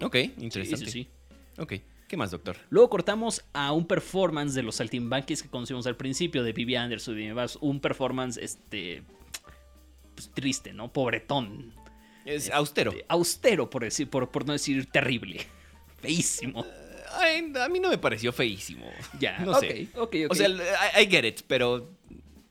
[0.00, 0.86] Ok, Sí, interesante.
[0.86, 1.08] sí, sí.
[1.58, 1.74] Ok,
[2.10, 2.56] ¿qué más, doctor?
[2.70, 7.16] Luego cortamos a un performance de los saltimbanquis que conocimos al principio de Vivi Anderson
[7.20, 7.56] y demás.
[7.60, 9.04] Un performance, este.
[10.16, 10.92] pues, triste, ¿no?
[10.92, 11.72] Pobretón.
[12.24, 12.90] Es austero.
[12.90, 15.46] Este, austero, por, decir, por, por no decir terrible.
[16.02, 16.66] Feísimo.
[17.12, 18.90] Ay, a mí no me pareció feísimo.
[19.20, 19.88] Ya, no sé.
[19.94, 20.30] ok, ok.
[20.30, 21.90] O sea, I, I get it, pero.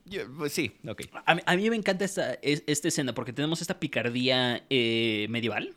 [0.06, 1.02] yo- pues sí, ok.
[1.26, 5.28] A mí, a mí me encanta esta, es- esta escena porque tenemos esta picardía eh,
[5.30, 5.76] medieval.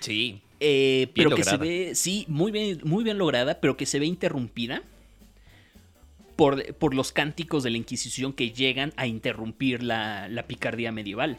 [0.00, 0.42] Sí.
[0.60, 4.06] Eh, pero que se ve, sí, muy bien, muy bien lograda, pero que se ve
[4.06, 4.82] interrumpida
[6.36, 11.38] por, por los cánticos de la Inquisición que llegan a interrumpir la, la picardía medieval.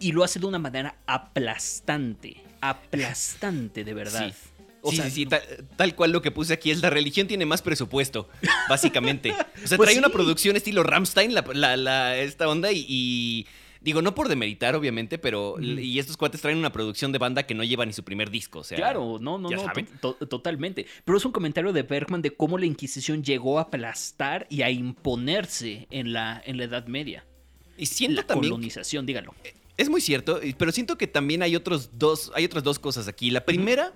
[0.00, 4.28] Y lo hace de una manera aplastante, aplastante de verdad.
[4.28, 4.34] Sí.
[4.82, 5.40] O sí, sea, sí, sí, tal,
[5.76, 8.28] tal cual lo que puse aquí es la religión tiene más presupuesto,
[8.68, 9.32] básicamente.
[9.64, 13.46] O sea, Pues trae una producción estilo Ramstein, la, la- la- esta onda, y, y
[13.84, 17.54] digo, no por demeritar, obviamente, pero y estos cuates traen una producción de banda que
[17.54, 18.60] no lleva ni su primer disco.
[18.60, 19.86] O sea, Claro, no, no, ya no, saben.
[20.00, 20.86] to- to- totalmente.
[21.04, 24.70] Pero es un comentario de Bergman de cómo la Inquisición llegó a aplastar y a
[24.70, 27.24] imponerse en la, en la Edad Media.
[27.76, 29.34] Y siento La también colonización, dígalo.
[29.76, 33.30] Es muy cierto, pero siento que también hay otros dos, hay otras dos cosas aquí.
[33.30, 33.92] La primera,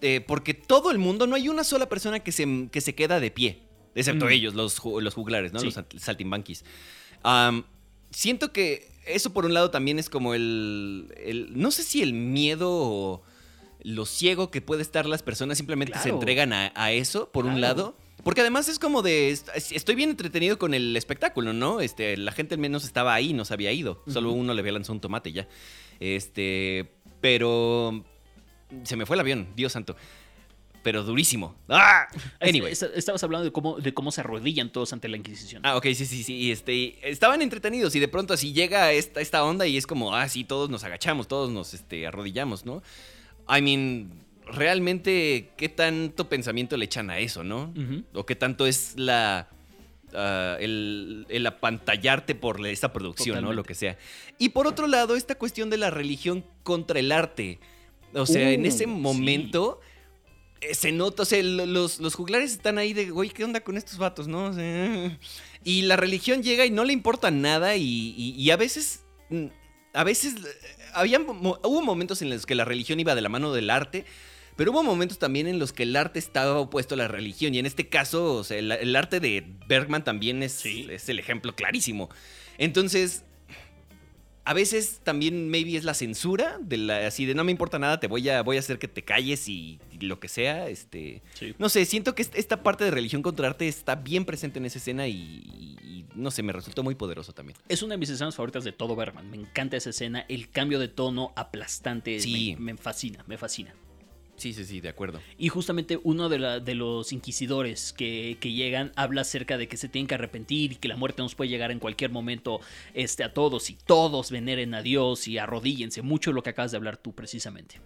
[0.00, 3.18] eh, porque todo el mundo, no hay una sola persona que se, que se queda
[3.20, 3.58] de pie,
[3.94, 4.30] excepto Mm.
[4.30, 5.58] ellos, los, los juglares, ¿no?
[5.60, 5.66] Sí.
[5.66, 6.64] Los salt- saltimbanquis.
[7.22, 7.64] Am,
[8.10, 12.12] siento que eso por un lado también es como el, el- no sé si el
[12.12, 13.22] miedo o
[13.82, 17.60] lo ciego que puede estar las personas simplemente se entregan a, a eso, por un
[17.60, 17.96] lado.
[18.22, 21.80] Porque además es como de, est- estoy bien entretenido con el espectáculo, ¿no?
[21.80, 24.02] Este, la gente al menos estaba ahí, no se había ido.
[24.06, 25.46] Solo uno le había lanzado un tomate ya.
[26.00, 26.90] Este,
[27.20, 28.02] pero
[28.84, 29.96] se me fue el avión, Dios santo.
[30.84, 31.56] Pero durísimo.
[31.68, 32.06] ¡Ah!
[32.40, 32.70] Anyway.
[32.72, 35.62] Es- es- Estabas hablando de cómo, de cómo se arrodillan todos ante la Inquisición.
[35.64, 36.34] Ah, ok, sí, sí, sí.
[36.36, 40.14] y Este, estaban entretenidos y de pronto así llega esta, esta onda y es como,
[40.14, 42.82] ah, sí, todos nos agachamos, todos nos este, arrodillamos, ¿no?
[43.48, 44.10] I mean,
[44.46, 47.72] realmente, ¿qué tanto pensamiento le echan a eso, no?
[48.12, 49.48] O qué tanto es la.
[50.14, 53.40] ah, el, el apantallarte por esta producción, ¿no?
[53.48, 53.56] Totalmente.
[53.56, 53.98] Lo que sea.
[54.38, 57.58] Y por otro lado, esta cuestión de la religión contra el arte.
[58.12, 58.86] O sea, en Uh, ese sí.
[58.86, 59.80] momento.
[60.72, 63.76] Se nota, o sea, lo- los, los juglares están ahí de, güey, ¿qué onda con
[63.76, 64.46] estos vatos, no?
[64.46, 65.18] O sea,
[65.64, 69.46] y la religión llega y no le importa nada y, y- y a veces, mm,
[69.92, 73.28] a veces, eh, había, mo- hubo momentos en los que la religión iba de la
[73.28, 74.04] mano del arte,
[74.56, 77.58] pero hubo momentos también en los que el arte estaba opuesto a la religión y
[77.58, 80.86] en este caso, o sea, el, el arte de Bergman también es, Sí.
[80.90, 82.08] es el ejemplo clarísimo.
[82.58, 83.24] Entonces,
[84.46, 87.98] a veces también maybe es la censura de la así de no me importa nada,
[88.00, 91.22] te voy a voy a hacer que te calles y, y lo que sea, este
[91.34, 91.54] Sí.
[91.58, 94.66] no sé, siento que est- esta parte de religión contra arte está bien presente en
[94.66, 97.58] esa escena y, no sé, me resultó muy poderoso también.
[97.68, 99.28] Es una de mis escenas favoritas de todo Bergman.
[99.30, 100.24] Me encanta esa escena.
[100.28, 102.54] El cambio de tono aplastante Sí.
[102.58, 103.74] me, me fascina, me fascina.
[104.36, 105.20] Sí, sí, sí, de acuerdo.
[105.38, 109.76] Y justamente uno de, la- de los inquisidores que, que llegan habla acerca de que
[109.76, 112.60] se tienen que arrepentir y que la muerte nos puede llegar en cualquier momento
[112.94, 116.02] este, a todos y todos veneren a Dios y arrodíllense.
[116.02, 117.80] Mucho de lo que acabas de hablar tú precisamente.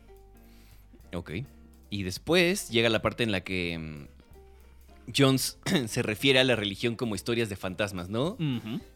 [1.15, 1.33] Ok.
[1.91, 6.97] Y después llega la parte en la que mm, Jones se refiere a la religión
[6.97, 8.37] como historias de fantasmas, ¿no?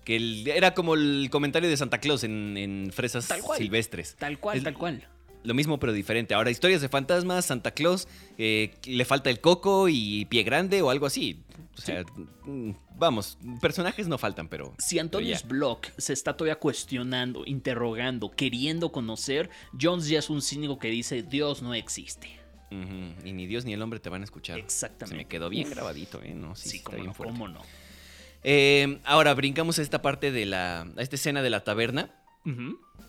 [0.05, 3.59] Que el- era como el comentario de Santa Claus en, en Fresas Tal cual.
[3.59, 4.17] Silvestres.
[4.19, 5.07] Tal cual, Es- tal cual.
[5.45, 6.35] Lo mismo pero diferente.
[6.35, 10.91] Ahora, historias de fantasmas, Santa Claus, eh, le falta el coco y pie grande o
[10.91, 11.41] algo así.
[11.77, 12.05] O sea,
[12.45, 14.75] mm, vamos, personajes no faltan, pero...
[14.79, 19.49] Si Antonius Block se está todavía cuestionando, interrogando, queriendo conocer,
[19.81, 22.43] Jones ya es un cínico que dice Dios no existe.
[22.71, 24.59] Y ni Dios ni el hombre te van a escuchar.
[24.59, 25.15] Exactamente.
[25.15, 26.33] Se me quedó bien grabadito, ¿eh?
[26.35, 27.33] No, sí, Sí, está cómo bien no, fuerte.
[27.35, 27.61] cómo no.
[28.45, 30.83] Eh, ahora brincamos a esta parte de la.
[30.83, 32.11] a esta escena de la taberna,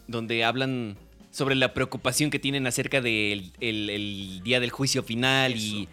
[0.08, 0.98] donde hablan
[1.34, 5.90] sobre la preocupación que tienen acerca del el- el día del juicio final y.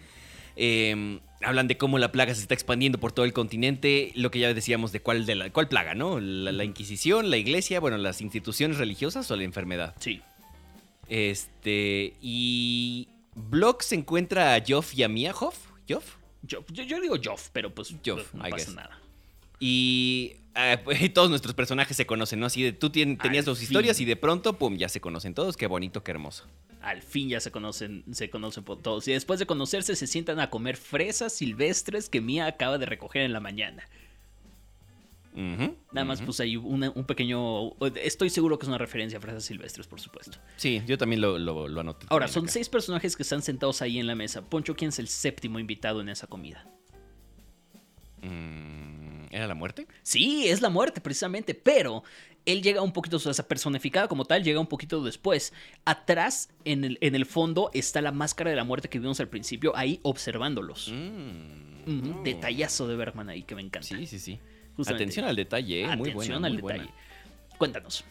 [0.55, 4.37] eh, hablan de cómo la plaga se está expandiendo por todo el continente, lo que
[4.37, 6.19] ya decíamos de cuál, de la, cuál plaga, ¿no?
[6.19, 9.95] La, la Inquisición, la iglesia, bueno, las instituciones religiosas o la enfermedad.
[9.99, 10.21] Sí.
[11.09, 15.57] Este, y Block se encuentra a Joff y a Mia Hoff,
[15.89, 18.75] Joff, Yo, yo, yo digo Joff, pero pues Joff, no I pasa guess.
[18.75, 19.00] nada.
[19.63, 22.47] Y eh, pues, todos nuestros personajes se conocen, ¿no?
[22.47, 25.55] Así de tú tenías Al dos historias y de pronto, pum, ya se conocen todos.
[25.55, 26.45] Qué bonito, qué hermoso.
[26.81, 29.07] Al fin ya se conocen, se conocen por todos.
[29.07, 33.21] Y después de conocerse se sientan a comer fresas silvestres que Mia acaba de recoger
[33.21, 33.87] en la mañana.
[35.33, 37.73] Ujú, Nada más ahí una- un pequeño...
[37.95, 40.39] Estoy seguro que es una referencia a fresas silvestres, por supuesto.
[40.57, 42.07] Sí, yo también lo, lo, lo anoté.
[42.09, 42.53] Ahora, son acá.
[42.53, 44.41] seis personajes que están sentados ahí en la mesa.
[44.41, 46.67] Poncho, ¿quién es el séptimo invitado en esa comida?
[48.23, 49.00] Mm,
[49.31, 49.87] ¿Era la muerte?
[50.03, 52.03] Sí, es la muerte, precisamente, pero
[52.45, 55.53] él llega un poquito, o sea, personificada como tal, llega un poquito después.
[55.85, 59.29] Atrás, en el, en el fondo, está la máscara de la muerte que vimos al
[59.29, 60.91] principio, ahí observándolos.
[60.91, 62.23] Mm, oh.
[62.23, 63.87] Detallazo de Bergman ahí que me encanta.
[63.87, 64.39] Sí, sí, sí.
[64.75, 65.03] Justamente.
[65.03, 65.95] Atención al detalle, ¿eh?
[65.95, 66.83] muy Atención buena, al muy buena.
[66.83, 66.97] detalle.
[67.57, 68.03] Cuéntanos.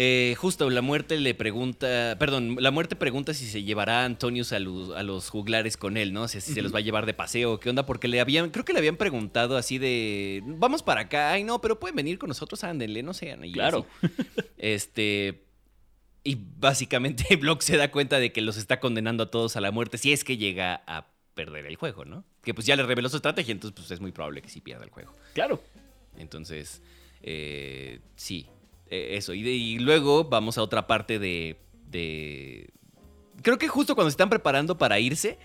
[0.00, 4.52] Eh, justo, la muerte le pregunta, perdón, la muerte pregunta si se llevará a Antonius
[4.52, 6.22] a, los- a los juglares con él, ¿no?
[6.22, 7.84] O sea, si se los va a llevar de paseo, ¿qué onda?
[7.84, 11.60] Porque le habían, creo que le habían preguntado así de, vamos para acá, ay no,
[11.60, 13.44] pero pueden venir con nosotros, ándenle, no sean.
[13.44, 13.86] y Claro.
[14.04, 14.12] así.
[14.56, 15.42] Este,
[16.22, 19.72] y básicamente Block se da cuenta de que los está condenando a todos a la
[19.72, 22.24] muerte si es que llega a perder el juego, ¿no?
[22.42, 24.84] Que pues ya le reveló su estrategia, entonces pues es muy probable que sí pierda
[24.84, 25.12] el juego.
[25.34, 25.60] Claro.
[26.16, 26.82] Entonces,
[27.22, 28.46] eh, sí,
[28.90, 29.34] eh, eso.
[29.34, 32.70] Y, de- y luego vamos a otra parte de, de...
[33.42, 35.38] Creo que justo cuando se están preparando para irse,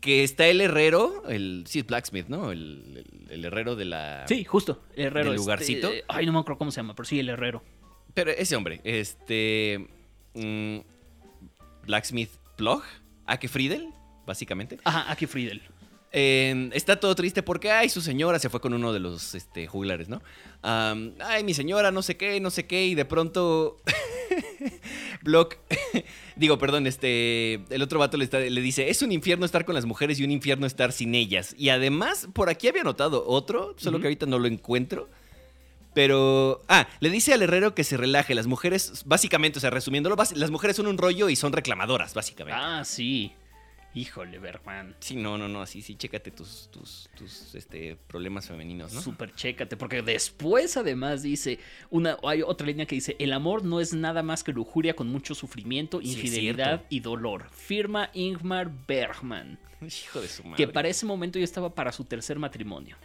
[0.00, 1.64] que está el herrero, el...
[1.66, 2.50] Sí, es Blacksmith, ¿no?
[2.52, 4.24] El, el- el herrero de la...
[4.28, 4.82] Sí, justo.
[4.96, 5.30] El herrero.
[5.30, 5.90] ¿Del este, lugarcito?
[6.08, 7.62] ay, no me acuerdo cómo se llama, pero sí, el herrero.
[8.14, 9.86] Pero ese hombre, este...
[10.34, 10.78] mm,
[11.84, 12.82] Blacksmith Plog,
[13.26, 13.88] Ake Friedel,
[14.26, 14.78] básicamente.
[14.84, 15.62] Ajá, aquí Friedel.
[16.12, 19.66] Eh, está todo triste porque, ay, su señora se fue con uno de los este,
[19.66, 20.20] juglares, ¿no?
[20.62, 23.80] Ay, mi señora, no sé qué, no sé qué, y de pronto.
[25.22, 25.56] Block.
[26.36, 27.54] digo, perdón, este.
[27.70, 30.24] El otro vato le, está- le dice: Es un infierno estar con las mujeres y
[30.24, 31.54] un infierno estar sin ellas.
[31.58, 35.08] Y además, por aquí había notado otro, solo que ahorita no lo encuentro.
[35.94, 36.62] Pero.
[36.68, 38.34] Ah, le dice al herrero que se relaje.
[38.34, 42.60] Las mujeres, básicamente, o sea, resumiéndolo, las mujeres son un rollo y son reclamadoras, básicamente.
[42.62, 43.32] Ah, sí.
[43.94, 44.96] Híjole, Bergman.
[45.00, 49.02] Sí, no, no, no, sí, sí, chécate tus, tus, tus este, problemas femeninos, ¿no?
[49.02, 51.58] Súper chécate, porque después además dice,
[51.90, 55.08] una, hay otra línea que dice, el amor no es nada más que lujuria con
[55.08, 57.50] mucho sufrimiento, infidelidad y dolor.
[57.50, 60.56] Firma Ingmar Bergman, Hijo de su madre.
[60.56, 62.96] que para ese momento ya estaba para su tercer matrimonio.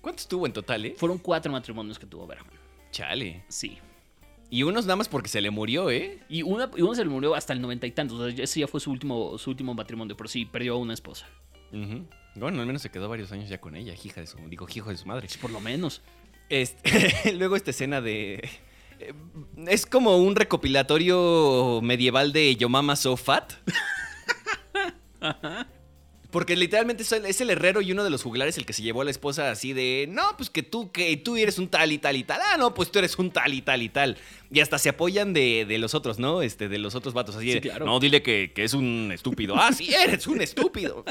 [0.00, 0.94] ¿Cuántos tuvo en total, eh?
[0.96, 2.54] Fueron cuatro matrimonios que tuvo Bergman.
[2.90, 3.44] Chale.
[3.48, 3.78] Sí.
[4.50, 6.18] Y unos nada más porque se le murió, ¿eh?
[6.28, 8.18] Y, una, y uno se le murió hasta el noventa y tantos.
[8.18, 10.92] O sea, ese ya fue su último, su último matrimonio, pero sí, perdió a una
[10.94, 11.26] esposa.
[12.34, 14.90] Bueno, al menos se quedó varios años ya con ella, hija de su, digo, hijo
[14.90, 15.28] de su madre.
[15.40, 16.02] Por lo menos.
[16.48, 18.48] Este, luego esta escena de...
[18.98, 19.14] eh,
[19.68, 23.52] Es como un recopilatorio medieval de Yo Mama So Fat.
[26.30, 29.04] Porque literalmente es el, herrero y uno de los juglares el que se llevó a
[29.04, 32.16] la esposa así de, no, pues que tú, que tú eres un tal y tal
[32.16, 32.40] y tal.
[32.44, 34.16] Ah, no, pues tú eres un tal y tal y tal.
[34.52, 36.42] Y hasta se apoyan de, de los otros, ¿no?
[36.42, 37.34] Este, de los otros vatos.
[37.34, 37.84] Así Sí, de, claro.
[37.84, 39.56] no, dile que, que es un estúpido.
[39.58, 41.04] Ah, sí, eres un estúpido.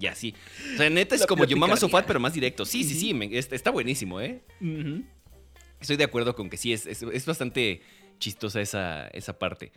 [0.00, 0.34] Y así.
[0.74, 2.00] O sea, neta es La como Yo Mama So picardía.
[2.00, 2.64] Fat, pero más directo.
[2.64, 4.40] Sí, sí, sí, me- está, buenísimo, ¿eh?
[5.80, 7.82] Estoy de acuerdo con que sí, es, es, es bastante
[8.18, 9.72] chistosa esa, esa parte.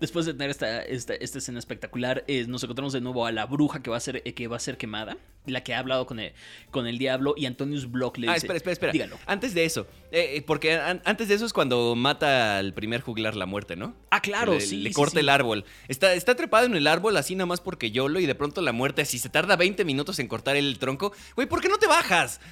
[0.00, 3.46] Después de tener esta, esta, esta escena espectacular, eh, nos encontramos de nuevo a la
[3.46, 6.06] bruja que va a ser, eh, que va a ser quemada, la que ha hablado
[6.06, 6.32] con el,
[6.70, 8.46] con el diablo, y Antonius Block le Ah, dice...
[8.46, 8.92] espera, espera, espera.
[8.92, 9.18] Dígalo.
[9.26, 13.36] Antes de eso, eh, porque an- antes de eso es cuando mata al primer juglar
[13.36, 13.94] la muerte, ¿no?
[14.10, 14.78] Ah, claro, le, sí.
[14.78, 15.18] Le sí, corta sí.
[15.20, 15.64] el árbol.
[15.88, 18.62] Está, está trepado en el árbol así nada más porque yo lo y de pronto
[18.62, 21.76] la muerte, si se tarda 20 minutos en cortar el tronco, güey, ¿por qué no
[21.78, 22.40] te bajas?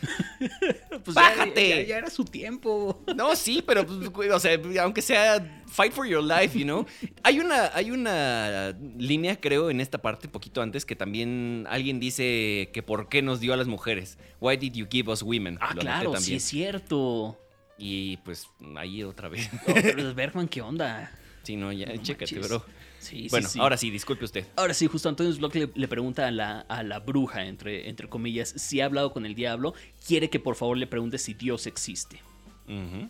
[1.04, 1.68] Pues ¡Bájate!
[1.68, 3.02] Ya, ya era su tiempo.
[3.16, 6.86] No, sí, pero, pues, o sea, aunque sea fight for your life, you know.
[7.22, 12.70] Hay una, hay una línea, creo, en esta parte, poquito antes, que también alguien dice
[12.72, 14.18] que por qué nos dio a las mujeres.
[14.40, 15.58] Why did you give us women?
[15.60, 17.38] Ah, Lo claro, sí es cierto.
[17.76, 19.48] Y pues ahí otra vez.
[19.68, 21.12] Oh, pero Bergman, ¿qué onda?
[21.42, 22.48] Sí, no, ya, No chécate, manches.
[22.48, 22.64] bro.
[22.98, 23.60] Sí, sí, bueno, sí.
[23.60, 24.44] ahora sí, disculpe usted.
[24.56, 28.08] Ahora sí, justo Antonio Block le, le pregunta a la, a la bruja, entre, entre
[28.08, 29.72] comillas, si ha hablado con el diablo,
[30.06, 32.20] quiere que por favor le pregunte si Dios existe.
[32.66, 33.08] Ujú.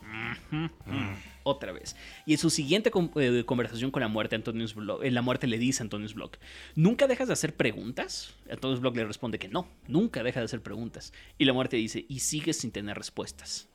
[1.48, 1.96] Otra vez.
[2.26, 5.56] Y en su siguiente eh, conversación con la muerte, Antonius Block, eh, la muerte le
[5.56, 6.36] dice a Antonius Block,
[6.74, 8.34] ¿nunca dejas de hacer preguntas?
[8.50, 11.14] Antonius Block le responde que no, nunca deja de hacer preguntas.
[11.38, 13.66] Y la muerte dice, y sigues sin tener respuestas.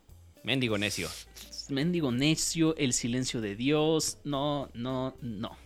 [0.43, 1.09] Mendigo necio.
[1.69, 5.57] Mendigo necio, el silencio de Dios, no, no, no.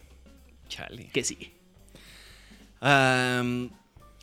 [0.69, 1.09] Chale.
[1.11, 1.51] ¿Qué sigue?
[2.79, 3.69] Am,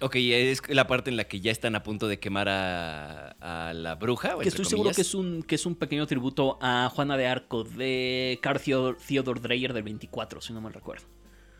[0.01, 3.31] ok, es la parte en la que ya están a punto de quemar a,
[3.69, 4.37] a la bruja.
[4.41, 7.65] Que estoy seguro que es, un, que es un pequeño tributo a Juana de Arco
[7.65, 11.05] de Carl Theodor, Theodor Dreyer del 24, si no mal recuerdo.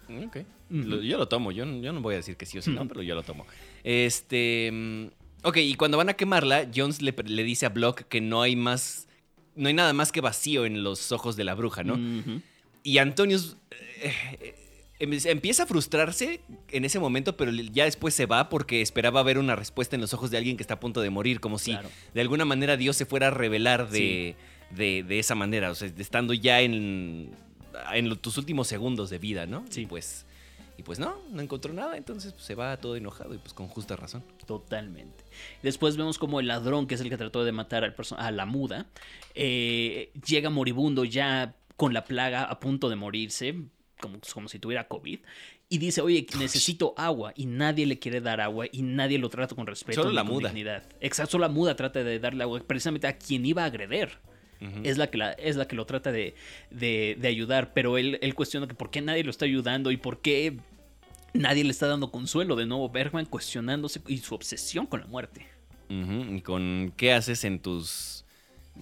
[0.09, 0.37] Ok.
[0.71, 0.79] Ujú.
[0.89, 2.87] Lo- yo lo tomo, yo, yo no voy a decir que sí o sí, no,
[2.87, 3.47] pero yo lo tomo.
[3.83, 4.71] Este.
[4.73, 5.07] mm,
[5.47, 8.57] Ok, y cuando van a quemarla, Jones le, le dice a Block que no hay
[8.57, 9.09] más.
[9.57, 11.99] No hay nada más que vacío en los ojos de la bruja, ¿no?
[12.83, 14.55] Y Antonius eh, eh,
[14.99, 19.57] empieza a frustrarse en ese momento, pero ya después se va porque esperaba ver una
[19.57, 21.91] respuesta en los ojos de alguien que está a punto de morir, como si Claro.
[22.15, 24.37] de alguna manera Dios se fuera a revelar de,
[24.71, 27.33] de, de esa manera, o sea, estando ya en,
[27.93, 29.65] en tus últimos segundos de vida, ¿no?
[29.69, 29.83] Sí.
[29.83, 30.27] Y pues,
[30.77, 33.69] y pues no, no encontró nada, entonces pues, se va todo enojado y pues con
[33.69, 34.25] justa razón.
[34.47, 35.25] Totalmente.
[35.63, 38.47] Después vemos como el ladrón, que es el que trató de matar al a la
[38.47, 38.87] muda,
[39.35, 43.55] eh, llega moribundo ya con la plaga a punto de morirse,
[44.05, 45.19] como, como si tuviera COVID,
[45.69, 49.55] y dice, oye, necesito agua, y nadie le quiere dar agua, y nadie lo trata
[49.55, 50.49] con respeto Solo ni la con muda.
[50.51, 50.85] dignidad.
[51.01, 54.19] Exacto, solo la muda trata de darle agua precisamente a quien iba a agreder.
[54.83, 56.35] Es la que, la, es la que lo trata de,
[56.71, 59.99] de- de ayudar, pero él, él cuestiona que por qué nadie lo está ayudando y
[59.99, 60.57] por qué
[61.35, 62.57] nadie le está dando consuelo.
[62.57, 65.47] De nuevo, Bergman cuestionándose y su obsesión con la muerte.
[65.91, 68.24] Y con qué haces en tus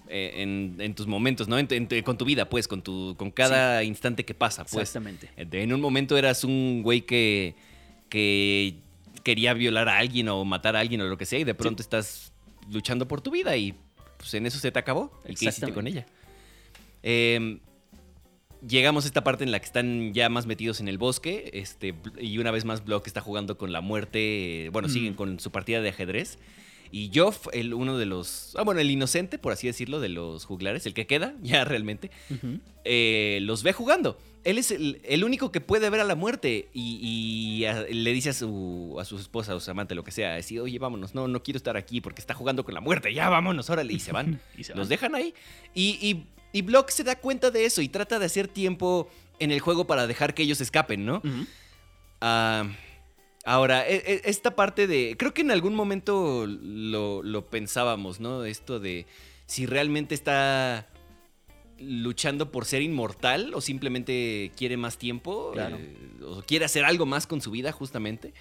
[0.07, 1.57] en, en tus momentos, ¿no?
[1.59, 4.89] En en con tu vida, pues, con tu con cada instante que pasa, pues.
[4.89, 5.29] Exactamente.
[5.37, 7.55] En un momento eras un güey que
[8.09, 8.75] que
[9.23, 11.81] quería violar a alguien o matar a alguien o lo que sea y de pronto
[11.81, 12.31] estás
[12.71, 13.73] luchando por tu vida y
[14.17, 15.11] pues en eso se te acabó.
[15.27, 16.05] ¿Y qué hiciste con ella?
[17.01, 17.59] Em,
[18.67, 21.93] llegamos a esta parte en la que están ya más metidos en el bosque este,
[22.19, 24.65] y una vez más Block está jugando con la muerte.
[24.65, 24.91] eh, Bueno, Mm.
[24.91, 26.37] siguen con su partida de ajedrez.
[26.95, 28.55] Y Joff, el, uno de los...
[28.55, 32.11] Ah, bueno, el inocente, por así decirlo, de los juglares, el que queda, ya realmente,
[32.85, 34.15] eh, los ve jugando.
[34.43, 38.13] Él es el, el único que puede ver a la muerte y, y a- le
[38.13, 41.15] dice a su, a su esposa o su amante, lo que sea, así, oye, vámonos,
[41.15, 43.99] no, no quiero estar aquí porque está jugando con la muerte, ya vámonos, órale, y
[43.99, 44.39] se van.
[44.57, 45.33] Y se los dejan ahí.
[45.73, 46.25] Y, y,
[46.55, 49.87] y Block se da cuenta de eso y trata de hacer tiempo en el juego
[49.87, 51.23] para dejar que ellos escapen, ¿no?
[52.21, 52.65] Ah,
[53.45, 55.15] e- esta parte de.
[55.17, 58.45] Creo que en algún momento lo, lo pensábamos, ¿no?
[58.45, 59.05] Esto de
[59.45, 60.87] si realmente está
[61.79, 65.77] luchando por ser inmortal o simplemente quiere más tiempo Claro.
[65.77, 68.33] eh, o quiere hacer algo más con su vida, justamente.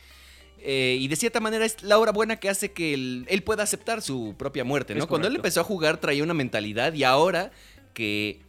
[0.64, 3.64] Eh, y de cierta manera es la hora buena que hace que él, él pueda
[3.64, 5.00] aceptar su propia muerte, ¿no?
[5.00, 7.50] Es Cuando él empezó a jugar traía una mentalidad y ahora
[7.94, 8.40] que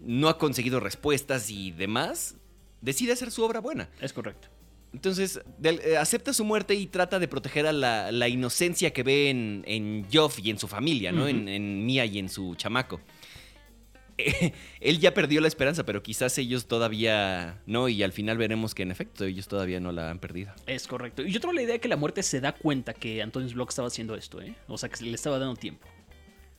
[0.00, 2.34] no ha conseguido respuestas y demás,
[2.80, 3.88] decide hacer su obra buena.
[4.00, 4.48] Es correcto.
[4.94, 9.28] Entonces, eh, acepta su muerte y trata de proteger a la, la inocencia que ve
[9.28, 11.26] en, en Joff y en su familia, ¿no?
[11.26, 13.00] En, en Mia y en su chamaco.
[14.18, 18.72] Eh, él ya perdió la esperanza, pero quizás ellos todavía no, y al final veremos
[18.72, 20.52] que en efecto ellos todavía no la han perdido.
[20.68, 21.22] Es correcto.
[21.22, 23.70] Y yo tengo la idea de que la muerte se da cuenta que Antonius Block
[23.70, 24.54] estaba haciendo esto, ¿eh?
[24.68, 25.88] O sea, que le estaba dando tiempo.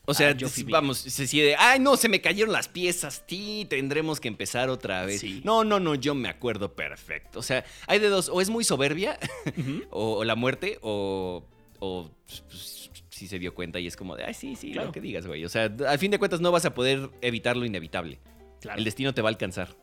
[0.08, 4.20] O sea, Ah, vamos, se sigue, ay no, se me cayeron las piezas, sí, tendremos
[4.20, 5.20] que empezar otra vez.
[5.20, 5.40] Sí.
[5.44, 7.40] No, no, no, yo me acuerdo perfecto.
[7.40, 9.18] O sea, hay de dos, o es muy soberbia,
[9.90, 11.44] o, o la muerte, o,
[11.80, 14.88] o pues, sí se dio cuenta y es como de, ay, sí, sí, Claro.
[14.88, 15.44] lo que digas, güey.
[15.44, 18.20] O sea, al fin de cuentas no vas a poder evitar lo inevitable.
[18.60, 18.78] Claro.
[18.78, 19.76] El destino te va a alcanzar.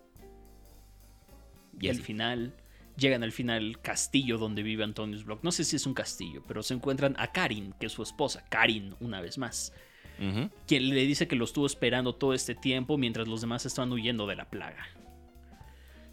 [1.80, 2.54] Y al final
[2.96, 5.44] llegan al final castillo donde vive Antonius Block.
[5.44, 8.46] No sé si es un castillo, pero se encuentran a Karin, que es su esposa.
[8.50, 9.74] Karin, una vez más.
[10.20, 10.50] Ujú.
[10.68, 14.28] Quien le dice que lo estuvo esperando todo este tiempo mientras los demás estaban huyendo
[14.28, 14.88] de la plaga.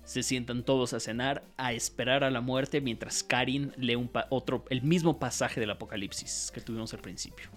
[0.05, 4.65] Se sientan todos a cenar, a esperar a la muerte, mientras Karin lee un otro,
[4.71, 7.49] el mismo pasaje del Apocalipsis que tuvimos al principio.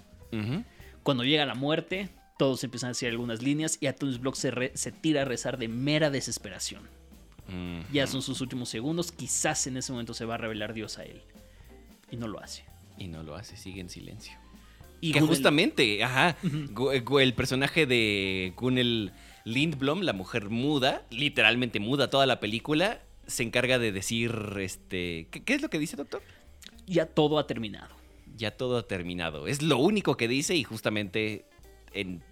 [1.01, 4.91] Cuando llega la muerte, todos empiezan a decir algunas líneas y Antonius Block se, se
[4.91, 6.83] tira a rezar de mera desesperación.
[7.91, 11.03] Ya son sus últimos segundos, quizás en ese momento se va a revelar Dios a
[11.03, 11.21] él.
[12.11, 12.65] Y no lo hace.
[12.97, 14.37] Y no lo hace, sigue en silencio.
[15.03, 16.37] Y justamente, ajá,
[17.21, 19.11] el personaje de Gunnel
[19.45, 25.43] Lindblom, la mujer muda, literalmente muda toda la película, se encarga de decir, este, ¿qué,
[25.43, 26.21] qué es lo que dice, doctor?
[26.85, 27.95] ya todo ha terminado.
[28.35, 29.47] Ya todo ha terminado.
[29.47, 31.45] Es lo único que dice y justamente
[31.93, 32.23] en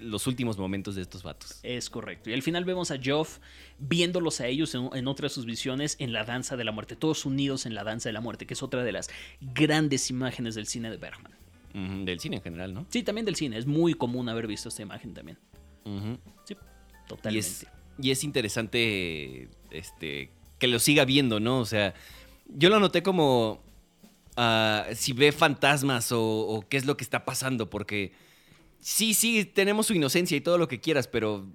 [0.00, 1.60] los últimos momentos de estos vatos.
[1.62, 2.30] Es correcto.
[2.30, 3.38] Y al final vemos a Joff
[3.78, 6.96] viéndolos a ellos en, en otra de sus visiones en la danza de la muerte,
[6.96, 9.10] todos unidos en la danza de la muerte, que es otra de las
[9.40, 11.41] grandes imágenes del cine de Bergman.
[11.74, 12.86] Del cine en general, ¿no?
[12.90, 13.56] Sí, también del cine.
[13.58, 15.38] Es muy común haber visto esta imagen también.
[16.44, 17.38] Sí, Y totalmente.
[17.48, 17.66] es,
[17.98, 21.58] y es interesante este, que lo siga viendo, ¿no?
[21.60, 21.94] O sea,
[22.46, 23.62] yo lo noté como
[24.36, 28.12] ah, si ve fantasmas o, o qué es lo que está pasando, porque
[28.78, 31.46] sí, sí, tenemos su inocencia y todo lo que quieras, pero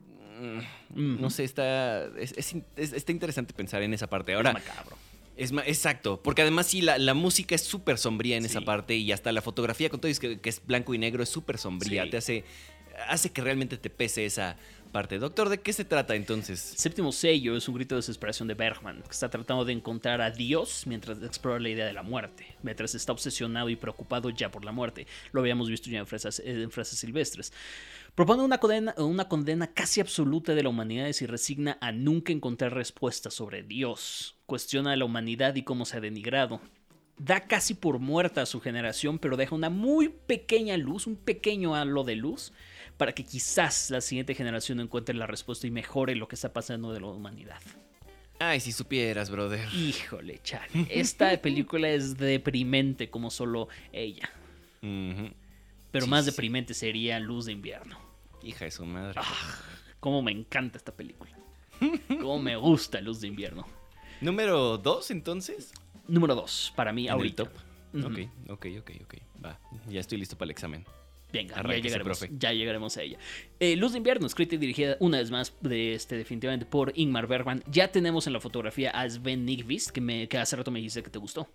[0.95, 2.33] mm, no sé, está, es-
[2.75, 4.33] es- está interesante pensar en esa parte.
[4.33, 4.97] Ahora, Es macabro.
[5.37, 8.49] Es exacto, porque además sí, la, la música es súper sombría en Sí.
[8.49, 11.23] esa parte y hasta la fotografía con todo es que, que es blanco y negro
[11.23, 12.09] es súper sombría, Sí.
[12.09, 12.43] te hace,
[13.07, 14.57] hace que realmente te pese esa
[14.91, 15.19] parte.
[15.19, 16.59] Doctor, ¿de qué se trata entonces?
[16.59, 20.31] Séptimo sello es un grito de desesperación de Bergman, que está tratando de encontrar a
[20.31, 24.63] Dios mientras explora la idea de la muerte, mientras está obsesionado y preocupado ya por
[24.65, 25.05] la muerte.
[25.33, 27.51] Lo habíamos visto ya en Fresas, en Fresas Silvestres.
[28.17, 32.33] Propone una condena, una condena casi absoluta de la humanidad y se resigna a nunca
[32.33, 34.35] encontrar respuestas sobre Dios.
[34.47, 36.59] Cuestiona a la humanidad y cómo se ha denigrado.
[37.19, 41.75] Da casi por muerta a su generación, pero deja una muy pequeña luz, un pequeño
[41.75, 42.53] halo de luz,
[42.97, 46.91] para que quizás la siguiente generación encuentre la respuesta y mejore lo que está pasando
[46.93, 47.61] de la humanidad.
[48.39, 49.67] Ay, si supieras, brother.
[49.75, 50.87] Híjole, chale.
[50.89, 54.27] Esta película es deprimente como solo ella.
[54.81, 56.31] Pero Sí, más sí.
[56.31, 58.06] deprimente sería Luz de Invierno.
[58.43, 59.13] Hija de su madre.
[59.17, 59.59] Ah.
[59.99, 61.31] Cómo me encanta esta película.
[62.07, 63.65] Cómo me gusta Luz de Invierno.
[64.21, 65.71] Número dos, entonces.
[66.07, 67.43] Número 2, para mí En el ahorita.
[67.43, 67.53] top.
[67.93, 68.07] Ujú.
[68.53, 69.15] Ok, ok, ok, ok.
[69.43, 69.59] Va,
[69.89, 70.85] ya estoy listo para el examen.
[71.33, 73.17] Venga, ya llegaremos, ya llegaremos a ella.
[73.59, 77.27] Eh, Luz de Invierno, escrita y dirigida una vez más, de este, definitivamente por Ingmar
[77.27, 77.61] Bergman.
[77.69, 81.03] Ya tenemos en la fotografía a Sven Nykvist, que, me, que hace rato me dijiste
[81.03, 81.49] que te gustó.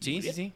[0.00, 0.52] Sí, sí, sí.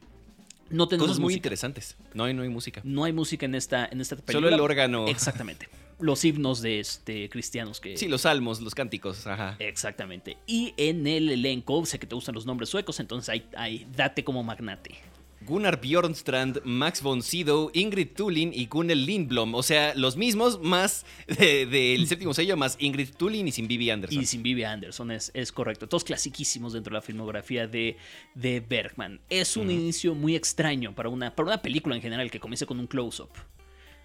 [0.70, 1.38] No tenemos Cosas muy música.
[1.38, 1.96] interesantes.
[2.14, 2.80] No hay, no hay música.
[2.84, 4.32] No hay música en esta, en esta película.
[4.32, 5.06] Solo el órgano.
[5.08, 5.68] Exactamente.
[5.98, 7.96] Los himnos de este, cristianos que...
[7.98, 9.56] Sí, los salmos, los cánticos, ajá.
[9.58, 10.38] Exactamente.
[10.46, 14.24] Y en el elenco, sé que te gustan los nombres suecos, entonces ahí, ahí date
[14.24, 14.94] como magnate.
[15.42, 19.54] Gunnar Bjornstrand, Max von Sydow, Ingrid Tulin y Gunnel Lindblom.
[19.54, 23.90] O sea, los mismos más de- del séptimo sello, más Ingrid Tulin y sin Vivi
[23.90, 24.22] Anderson.
[24.22, 25.88] Y sin Vivi Anderson, es, es correcto.
[25.88, 27.96] Todos clasiquísimos dentro de la filmografía de,
[28.34, 29.20] de Bergman.
[29.30, 32.78] Es un inicio muy extraño para una, para una película en general que comience con
[32.78, 33.30] un close-up.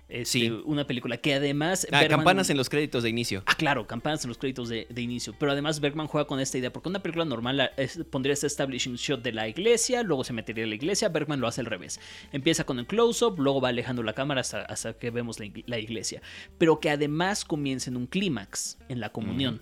[0.08, 0.49] Este, Sí.
[0.66, 1.88] Una película que además...
[1.91, 3.41] Ah, Bergman- campanas en los créditos de inicio.
[3.47, 5.34] Ah, claro, campanas en los créditos de, de inicio.
[5.39, 8.45] Pero además Bergman juega con esta idea, porque una película normal la- es- pondría este
[8.45, 11.66] establishing shot de la iglesia, luego se metería a la iglesia, Bergman lo hace al
[11.68, 11.99] revés.
[12.32, 15.64] Empieza con el close-up, luego va alejando la cámara hasta, hasta que vemos la, ig-
[15.66, 16.22] la iglesia.
[16.60, 19.60] Pero que además comienza en un clímax, en la comunión.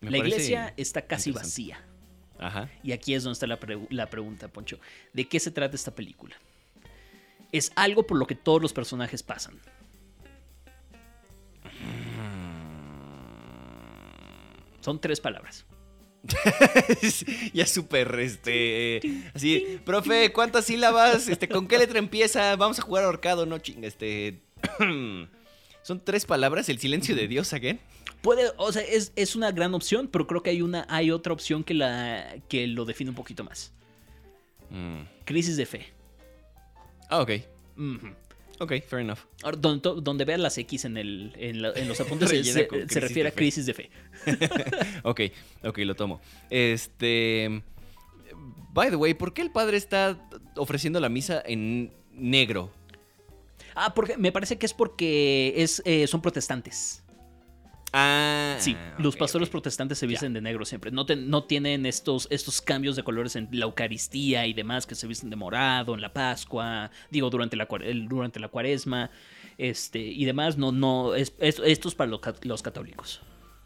[0.00, 1.84] La iglesia está casi vacía.
[2.38, 2.68] Ajá.
[2.82, 3.58] Y aquí es donde está la,
[3.90, 4.78] la pregunta, Poncho.
[5.12, 6.34] ¿De qué se trata esta película?
[7.52, 9.60] Es algo por lo que todos los personajes pasan.
[14.80, 15.64] Son tres palabras.
[17.52, 19.00] ya súper, este,
[19.34, 21.28] así, profe, ¿cuántas sílabas?
[21.28, 22.54] Este, ¿con qué letra empieza?
[22.56, 24.40] Vamos a jugar ahorcado, no chinga, este,
[25.82, 27.80] son tres palabras, el silencio de Dios, again.
[28.22, 31.32] Puede, o sea, es, es una gran opción, pero creo que hay una, hay otra
[31.32, 33.72] opción que la que lo define un poquito más.
[34.70, 35.02] Mm.
[35.24, 35.92] Crisis de fe.
[37.12, 37.30] Ah, ok,
[37.76, 38.06] Ujú.
[38.60, 39.18] ok, fair enough.
[39.42, 42.30] Ahora, donde, donde veas las X en, el, en, la- en los apuntes
[42.88, 43.90] se, refiere a crisis de fe.
[45.02, 45.20] Ok,
[45.62, 46.22] ok, lo tomo.
[46.48, 47.62] Este,
[48.72, 50.18] by the way, ¿por qué el padre está
[50.56, 52.70] ofreciendo la misa en negro?
[53.74, 57.01] Ah, porque me parece que es porque es, eh, son protestantes.
[57.92, 59.52] Ah, Sí, los pastores ok.
[59.52, 60.90] protestante se visten de negro siempre.
[60.90, 64.94] No, te- no tienen estos, estos cambios de colores en la Eucaristía y demás que
[64.94, 67.68] se visten de morado en la Pascua, digo, durante la,
[68.08, 69.10] durante la cuaresma
[69.58, 70.56] este, y demás.
[70.56, 73.20] No, no, es, es- esto es para los, los católicos.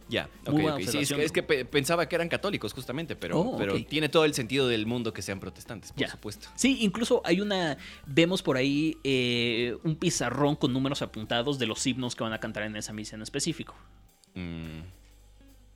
[0.08, 0.80] Ya, ok.
[0.88, 4.08] Sí, es, que, es que pe- pensaba que eran católicos justamente, pero, Oh, pero tiene
[4.08, 6.48] todo el sentido del mundo que sean protestantes, por supuesto.
[6.54, 11.84] Sí, incluso hay una, vemos por ahí eh, un pizarrón con números apuntados de los
[11.84, 13.74] himnos que van a cantar en esa misa en específico.
[14.37, 14.82] Mm,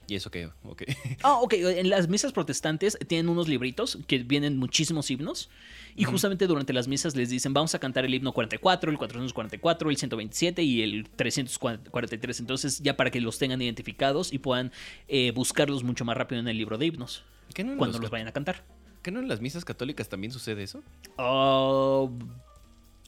[0.06, 0.48] ¿Y eso qué?
[1.22, 1.52] Ah, ok.
[1.54, 5.50] En las misas protestantes tienen unos libritos que vienen muchísimos himnos.
[5.96, 9.90] Y justamente durante las misas les dicen, vamos a cantar el himno 44, el 444,
[9.90, 12.40] el 127 y el 343.
[12.40, 14.72] Entonces, ya para que los tengan identificados y puedan
[15.08, 17.22] eh, buscarlos mucho más rápido en el libro de himnos
[17.54, 18.64] ¿Qué no, cuando los vayan a cantar.
[19.02, 20.82] qué no en las misas católicas también sucede eso?
[21.18, 22.06] Ah,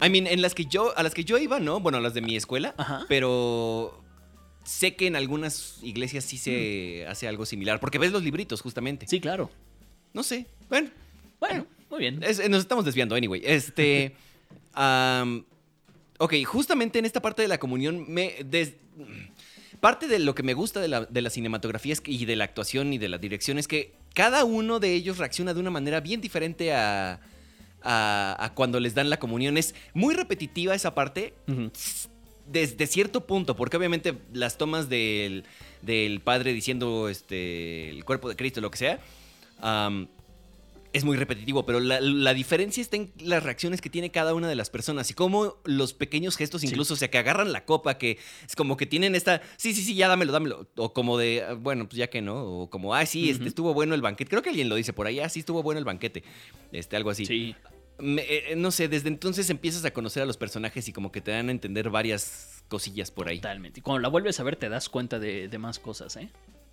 [0.04, 1.80] I mean, en las que yo, a las que yo iba, ¿no?
[1.80, 3.06] Bueno, a las de mi escuela, Ajá.
[3.08, 4.02] pero
[4.64, 6.40] sé que en algunas iglesias sí Mm.
[6.40, 9.06] se hace algo similar, porque ves los libritos justamente.
[9.08, 9.50] sí, claro.
[10.14, 10.46] No sé.
[10.68, 10.90] Bueno,
[11.40, 12.22] Bueno, muy bien.
[12.22, 13.42] Es- nos estamos desviando, anyway.
[13.44, 14.14] Este.
[16.18, 18.74] Ok, justamente en esta parte de la comunión, me, des-
[19.80, 22.36] parte de lo que me gusta de la, de la cinematografía es que- y de
[22.36, 25.70] la actuación y de la dirección es que cada uno de ellos reacciona de una
[25.70, 27.18] manera bien diferente a,
[27.82, 29.56] a- a cuando les dan la comunión.
[29.58, 31.34] Es muy repetitiva esa parte
[32.46, 35.44] desde cierto punto, porque obviamente las tomas del,
[35.82, 39.00] del padre diciendo este, el cuerpo de Cristo, lo que sea,
[40.92, 44.46] es muy repetitivo, pero la, la diferencia está en las reacciones que tiene cada una
[44.46, 46.66] de las personas y cómo los pequeños gestos, Sí.
[46.66, 49.82] incluso, o sea, que agarran la copa, que es como que tienen esta, sí, sí,
[49.82, 52.94] sí, ya dámelo, dámelo, o como de, "Ah, bueno, pues ya que no, o como,
[52.94, 55.30] ah, sí, este, estuvo bueno el banquete, creo que alguien lo dice por ahí, ah,
[55.30, 56.24] sí, estuvo bueno el banquete,
[56.72, 57.24] este, algo así.
[57.24, 57.54] Sí.
[57.98, 61.20] Me- eh, no sé, desde entonces empiezas a conocer a los personajes y como que
[61.20, 63.36] te dan a entender varias cosillas por ahí.
[63.38, 63.80] Totalmente.
[63.80, 66.28] Y cuando la vuelves a ver te das cuenta de, de más cosas, ¿eh?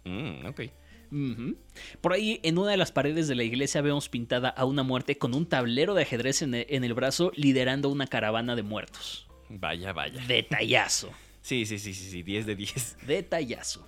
[0.06, 0.62] Mm, ok.
[2.02, 5.18] Por ahí, en una de las paredes de la iglesia, vemos pintada a una muerte
[5.18, 9.28] con un tablero de ajedrez en e- en el brazo, liderando una caravana de muertos.
[9.50, 10.24] Vaya, vaya.
[10.28, 11.12] Detallazo.
[11.42, 12.98] Sí, sí, sí, sí, sí, 10 de 10.
[13.08, 13.88] Detallazo.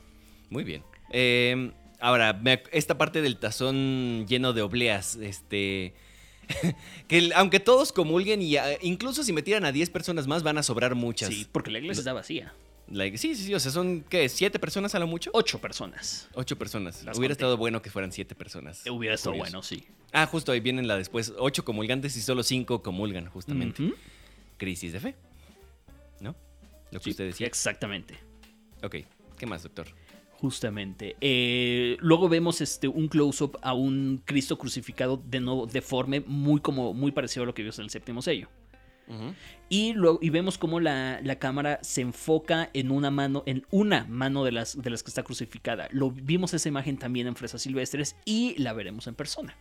[0.50, 0.84] Muy bien.
[1.12, 5.94] Eh, ahora, esta parte del tazón lleno de obleas, este...
[7.08, 10.64] que aunque todos comulguen y ah, incluso si metieran a 10 personas más van a
[10.64, 11.30] sobrar muchas.
[11.30, 12.54] Sí, porque la iglesia está vacía.
[12.90, 14.28] Like, sí, sí, sí, o sea, son, ¿qué?
[14.28, 15.30] ¿Siete personas a lo mucho?
[15.34, 16.28] Ocho personas.
[16.34, 17.04] Ocho personas.
[17.06, 17.44] Las Hubiera conté.
[17.44, 18.84] estado bueno que fueran siete personas.
[18.90, 19.52] Hubiera estado Curioso.
[19.52, 19.86] bueno, sí.
[20.12, 21.32] Ah, justo ahí vienen la después.
[21.38, 23.94] Ocho comulgantes y solo cinco comulgan, justamente.
[24.58, 25.16] Crisis de fe.
[26.20, 26.36] ¿No?
[26.92, 27.48] Lo que Sí, usted decía.
[27.48, 28.20] Exactamente.
[28.84, 28.98] Ok.
[29.38, 29.88] ¿Qué más, doctor?
[30.42, 31.18] Justamente.
[31.22, 36.96] Eh, luego vemos este, un close-up a un Cristo crucificado de nuevo deforme, muy, como,
[36.96, 38.50] muy parecido a lo que vimos en el séptimo sello.
[39.70, 44.06] Y, luego, y vemos cómo la, la cámara se enfoca en una mano, en una
[44.06, 45.90] mano de las, de las que está crucificada.
[45.92, 49.56] Lo vimos esa imagen también en Fresas Silvestres y la veremos en persona.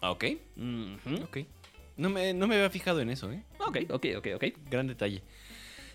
[0.00, 0.24] Ah, ok.
[1.22, 1.38] Ok.
[1.96, 3.44] No me, no me había fijado en eso, ¿eh?
[3.58, 4.44] Ok, ok, ok, ok.
[4.68, 5.22] Gran detalle.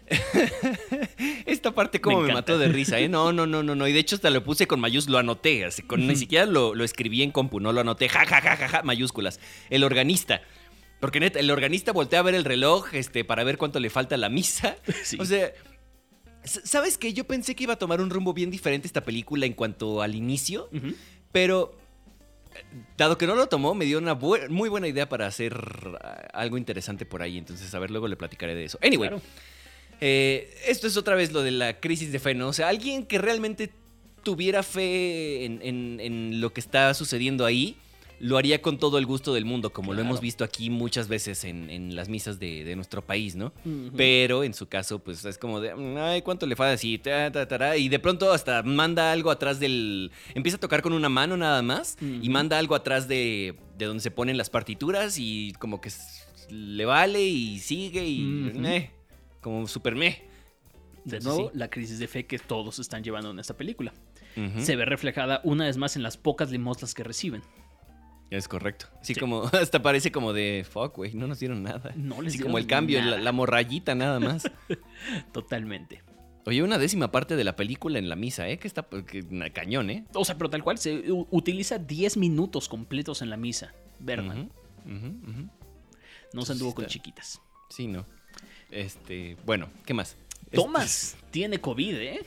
[1.45, 3.09] Esta parte como Me mató de risa, ¿eh?
[3.09, 3.87] No, no, no, no, no.
[3.87, 5.65] Y de hecho hasta lo puse con mayúsculas, lo anoté.
[5.65, 8.09] Así, con, Ni siquiera lo, lo escribí en compu, no lo anoté.
[8.09, 9.39] Ja, ja, ja, ja, ja, mayúsculas.
[9.69, 10.41] El organista.
[10.99, 14.15] Porque neta, el organista voltea a ver el reloj este, para ver cuánto le falta
[14.15, 14.75] a la misa.
[15.03, 15.17] Sí.
[15.19, 15.51] O sea,
[16.43, 17.13] ¿sabes qué?
[17.13, 20.15] Yo pensé que iba a tomar un rumbo bien diferente esta película en cuanto al
[20.15, 20.69] inicio.
[21.31, 21.77] Pero,
[22.55, 22.63] eh,
[22.97, 25.55] dado que no lo tomó, me dio una bu- muy buena idea para hacer
[26.01, 27.37] ah, algo interesante por ahí.
[27.37, 28.79] Entonces, a ver, luego le platicaré de eso.
[28.81, 29.23] Anyway, Claro.
[30.01, 32.49] Eh, esto es otra vez lo de la crisis de fe, ¿no?
[32.49, 33.71] O sea, alguien que realmente
[34.23, 37.75] tuviera fe en, en- en lo que está sucediendo ahí,
[38.19, 41.43] lo haría con todo el gusto del mundo, como lo hemos visto aquí muchas veces
[41.43, 43.53] en, en las misas de, de nuestro país, ¿no?
[43.95, 46.97] Pero en su caso, pues es como de, "Mm, ay, ¿cuánto le falta así?
[46.97, 50.11] Ta, ta, tará", y de pronto hasta manda algo atrás del...
[50.33, 54.01] Empieza a tocar con una mano nada más y manda algo atrás de, de donde
[54.01, 55.91] se ponen las partituras y como que
[56.49, 58.17] le vale y sigue y...
[58.61, 58.89] Meh,
[59.47, 60.23] como super meh.
[61.05, 61.57] De nuevo, sí.
[61.57, 63.93] la crisis de fe que todos están llevando en esta película.
[64.59, 67.41] Se ve reflejada una vez más en las pocas limosnas que reciben.
[68.29, 68.87] Es correcto.
[69.01, 69.19] Sí, Sí.
[69.19, 71.91] como hasta parece como de fuck, güey, no nos dieron nada.
[71.95, 74.43] No les Así como el cambio, la, la morrayita nada más.
[75.31, 76.03] Totalmente.
[76.45, 78.59] Oye, una décima parte de la película en la misa, ¿eh?
[78.59, 80.05] Que está que, na- cañón, ¿eh?
[80.13, 83.73] O sea, pero tal cual, se utiliza 10 minutos completos en la misa.
[83.99, 84.51] Berman.
[86.33, 87.41] No se anduvo con chiquitas.
[87.69, 88.05] Sí, no.
[88.72, 90.18] Este, bueno, ¿qué más?
[90.51, 92.20] Tomás tiene COVID, ¿eh?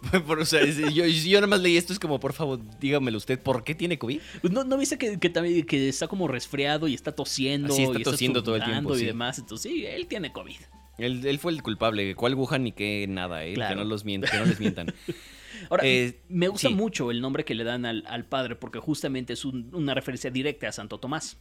[0.26, 3.38] Por- o sea, yo, yo nada más leí esto, es como, por favor, dígamelo usted,
[3.40, 4.20] ¿por qué tiene COVID?
[4.50, 7.74] ¿No, no viste que, que también que está como resfriado y está tosiendo?
[7.74, 9.04] Está y tosiendo todo el tiempo, Y sí.
[9.06, 9.38] demás.
[9.38, 10.56] Entonces, sí, él tiene COVID.
[10.98, 13.54] Él, él fue el culpable, ¿cuál Wuhan ni qué nada, eh?
[13.54, 13.76] Claro.
[13.76, 14.94] Que no los mientan, que no les mientan.
[15.70, 16.74] Ahora, Eh, me gusta sí.
[16.74, 20.30] mucho el nombre que le dan al, al padre porque justamente es un- una referencia
[20.30, 21.38] directa a Santo Tomás.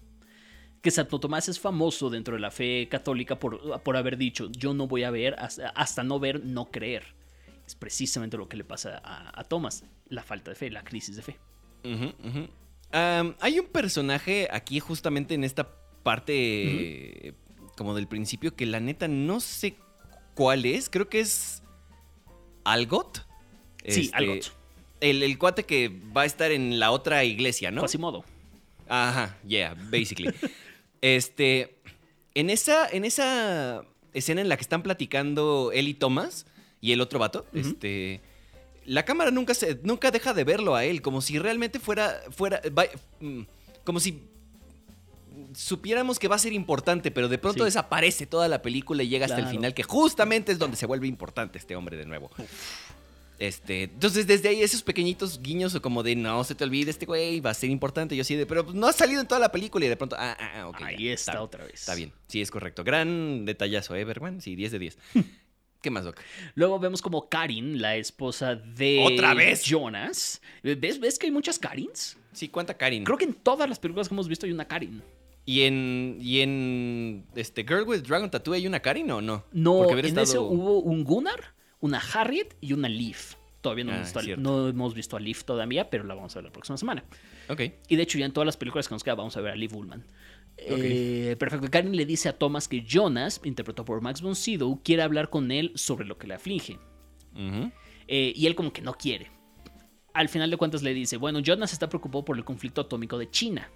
[0.87, 4.73] Que Santo Tomás es famoso dentro de la fe católica por, por haber dicho, yo
[4.73, 7.03] no voy a ver, hasta, hasta no ver, no creer.
[7.65, 11.17] Es precisamente lo que le pasa a, a Tomás, la falta de fe, la crisis
[11.17, 11.37] de fe.
[12.93, 15.69] Hay un personaje aquí justamente en esta
[16.03, 17.33] parte
[17.75, 19.75] como del principio que la neta no sé
[20.35, 20.89] cuál es.
[20.89, 21.63] Creo que es
[22.63, 23.27] Algot.
[23.85, 24.53] Sí, Este, Algot.
[25.01, 27.81] El, el cuate que va a estar en la otra iglesia, ¿no?
[27.81, 28.23] Quasimodo.
[28.87, 30.33] Ajá, yeah, basically.
[31.01, 31.77] este,
[32.35, 33.83] en esa, en esa
[34.13, 36.45] escena en la que están platicando él y Thomas
[36.81, 38.21] y el otro vato, este,
[38.85, 42.61] la cámara nunca se, nunca deja de verlo a él, como si realmente fuera, fuera,
[43.19, 43.41] mm,
[43.83, 44.23] como si
[45.53, 47.65] supiéramos que va a ser importante, pero de pronto Sí.
[47.65, 51.07] desaparece toda la película y llega hasta el final, que justamente es donde se vuelve
[51.07, 52.29] importante este hombre de nuevo.
[53.39, 57.05] Este, entonces desde ahí esos pequeñitos guiños o como de no se te olvide este
[57.05, 58.15] güey, va a ser importante.
[58.15, 60.35] Yo así de, pero no ha salido en toda la película y de pronto, ah,
[60.39, 60.81] ah, ah ok.
[60.81, 61.75] Ahí ya, está otra vez.
[61.75, 62.83] Está bien, sí, es correcto.
[62.83, 64.41] Gran detallazo, ¿eh, Bergman?
[64.41, 64.97] Sí, 10 de 10.
[65.81, 66.19] ¿Qué más, Doc?
[66.55, 69.63] Luego vemos como Karin, la esposa de ¿Otra vez?
[69.63, 70.41] Jonas.
[70.63, 72.17] ¿Ves, ¿Ves que hay muchas Karins?
[72.33, 73.03] Sí, ¿cuánta Karin?
[73.03, 75.03] Creo que en todas las películas que hemos visto hay una Karin.
[75.45, 79.45] ¿Y en, y en este, Girl with Dragon Tattoo hay una Karin o no?
[79.53, 83.35] No, en hubiera ese estado- hubo un Gunnar, una Harriet y una Leaf.
[83.61, 86.39] Todavía no, Ah, hemos, visto no hemos visto a Leaf todavía, pero la vamos a
[86.39, 87.03] ver la próxima semana.
[87.49, 87.61] Ok.
[87.89, 89.55] Y de hecho ya en todas las películas que nos queda vamos a ver a
[89.55, 90.05] Liv Ullman.
[90.57, 91.69] Eh, perfecto.
[91.69, 95.51] Karin le dice a Thomas que Jonas, interpretado por Max von Sydow, quiere hablar con
[95.51, 96.79] él sobre lo que le aflige.
[98.07, 99.29] Eh, y él como que no quiere.
[100.13, 103.29] Al final de cuentas le dice, bueno, Jonas está preocupado por el conflicto atómico de
[103.29, 103.69] China.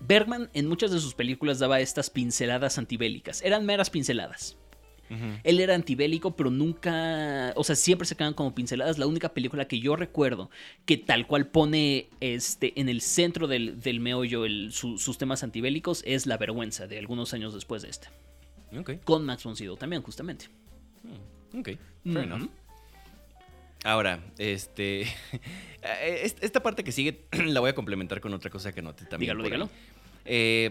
[0.00, 3.42] Bergman en muchas de sus películas daba estas pinceladas antibélicas.
[3.42, 4.56] Eran meras pinceladas.
[5.44, 8.98] Él era antibélico, pero nunca, o sea, siempre se quedan como pinceladas.
[8.98, 10.50] La única película que yo recuerdo
[10.86, 15.42] que tal cual pone este, en el centro del, del meollo el- su- sus temas
[15.42, 18.08] antibélicos es La Vergüenza, de algunos años después de este.
[18.78, 18.92] Ok.
[19.04, 20.46] Con Max von Sydow también, justamente.
[21.54, 21.70] Ok.
[22.04, 22.48] Fair enough.
[23.84, 25.02] Ahora, este.
[26.04, 29.30] es- Esta parte que sigue la voy a complementar con otra cosa que noté también.
[29.36, 29.70] Dígalo, dígalo.
[30.24, 30.70] Eh,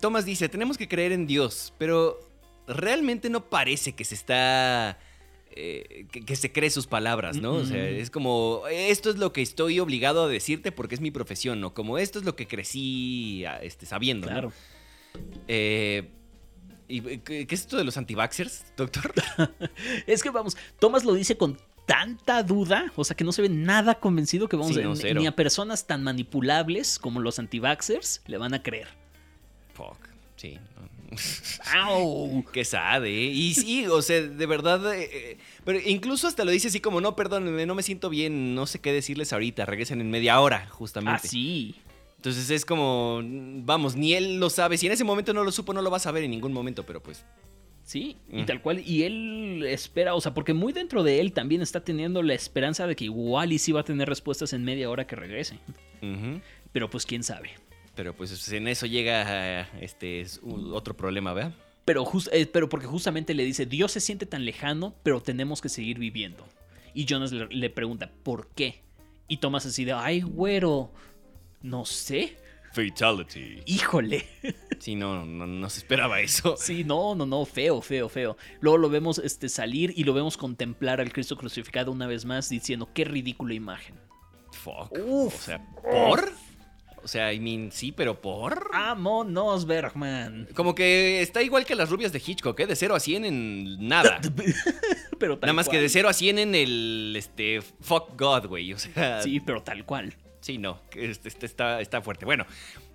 [0.00, 2.20] Thomas dice: Tenemos que creer en Dios, pero
[2.68, 4.98] realmente no parece que se está.
[5.50, 7.54] eh, que, que se cree sus palabras, ¿no?
[7.54, 11.10] O sea, es como, esto es lo que estoy obligado a decirte porque es mi
[11.10, 11.74] profesión, ¿no?
[11.74, 14.32] Como esto es lo que crecí este, sabiendo, ¿no?
[14.32, 14.52] Claro.
[15.48, 16.10] Eh,
[16.86, 19.12] ¿Y qué qué es esto de los antivaxers, doctor?
[20.06, 23.48] Es que vamos, Thomas lo dice con tanta duda, o sea que no se ve
[23.48, 28.22] nada convencido que vamos Sí, a- no, ni a personas tan manipulables como los antivaxers
[28.26, 28.88] le van a creer.
[29.74, 29.98] Fuck,
[30.38, 30.58] sí.
[31.74, 32.44] ¡Au!
[32.52, 33.10] Qué sad, ¿eh?
[33.10, 34.94] Y sí, o sea, de verdad.
[34.94, 38.54] eh, eh, pero incluso hasta lo dice así como: No, perdónenme, no me siento bien,
[38.54, 41.22] no sé qué decirles ahorita, regresen en media hora, justamente.
[41.24, 41.74] Ah, sí.
[42.16, 44.76] Entonces es como: Vamos, ni él lo sabe.
[44.76, 46.84] Si en ese momento no lo supo, no lo va a saber en ningún momento,
[46.84, 47.24] pero pues.
[47.84, 48.80] Sí, y tal cual.
[48.86, 52.86] Y él espera, o sea, porque muy dentro de él también está teniendo la esperanza
[52.86, 55.58] de que igual y sí va a tener respuestas en media hora que regrese.
[56.70, 57.52] Pero pues quién sabe.
[57.98, 61.52] Pero pues en eso llega eh, este es otro problema, ¿verdad?
[61.84, 65.68] Pero, eh, pero porque justamente le dice, Dios se siente tan lejano, pero tenemos que
[65.68, 66.46] seguir viviendo.
[66.94, 68.84] Y Jonas le, le pregunta, ¿por qué?
[69.26, 70.92] Y Thomas así de, ay, güero,
[71.60, 72.36] no sé.
[72.72, 73.62] Fatality.
[73.66, 74.28] Híjole.
[74.78, 76.56] Sí, no, no, no se esperaba eso.
[76.56, 78.36] Sí, no, no, no, feo, feo, feo.
[78.60, 82.48] Luego lo vemos este, salir y lo vemos contemplar al Cristo crucificado una vez más
[82.48, 83.96] diciendo, qué ridícula imagen.
[84.52, 84.96] Fuck.
[85.04, 85.34] Uf.
[85.34, 86.32] O sea, ¿por?
[87.08, 88.70] O sea, I mean, sí, pero ¿por?
[88.70, 90.46] Vámonos, Bergman.
[90.54, 92.66] Como que está igual que las rubias de Hitchcock, ¿eh?
[92.66, 94.20] De 0 a 100 en nada.
[95.18, 98.74] pero tal Nada más que de 0 a 100 en el, este, fuck God, güey.
[98.74, 100.12] O sea, Sí, pero tal cual.
[100.42, 102.26] sí, no, este, este está, está fuerte.
[102.26, 102.44] Bueno,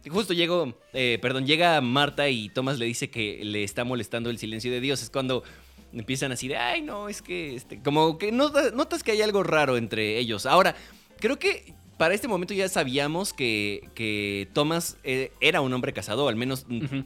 [0.08, 4.38] justo llego, eh, perdón, llega Marta y Thomas le dice que le está molestando el
[4.38, 5.02] silencio de Dios.
[5.02, 5.44] Es cuando
[5.92, 9.42] empiezan así de, ay, no, es que, este, como que nota- notas que hay algo
[9.42, 10.46] raro entre ellos.
[10.46, 10.76] Ahora,
[11.20, 16.26] creo que para este momento ya sabíamos que, que Thomas eh, era un hombre casado,
[16.26, 17.02] o al menos mm,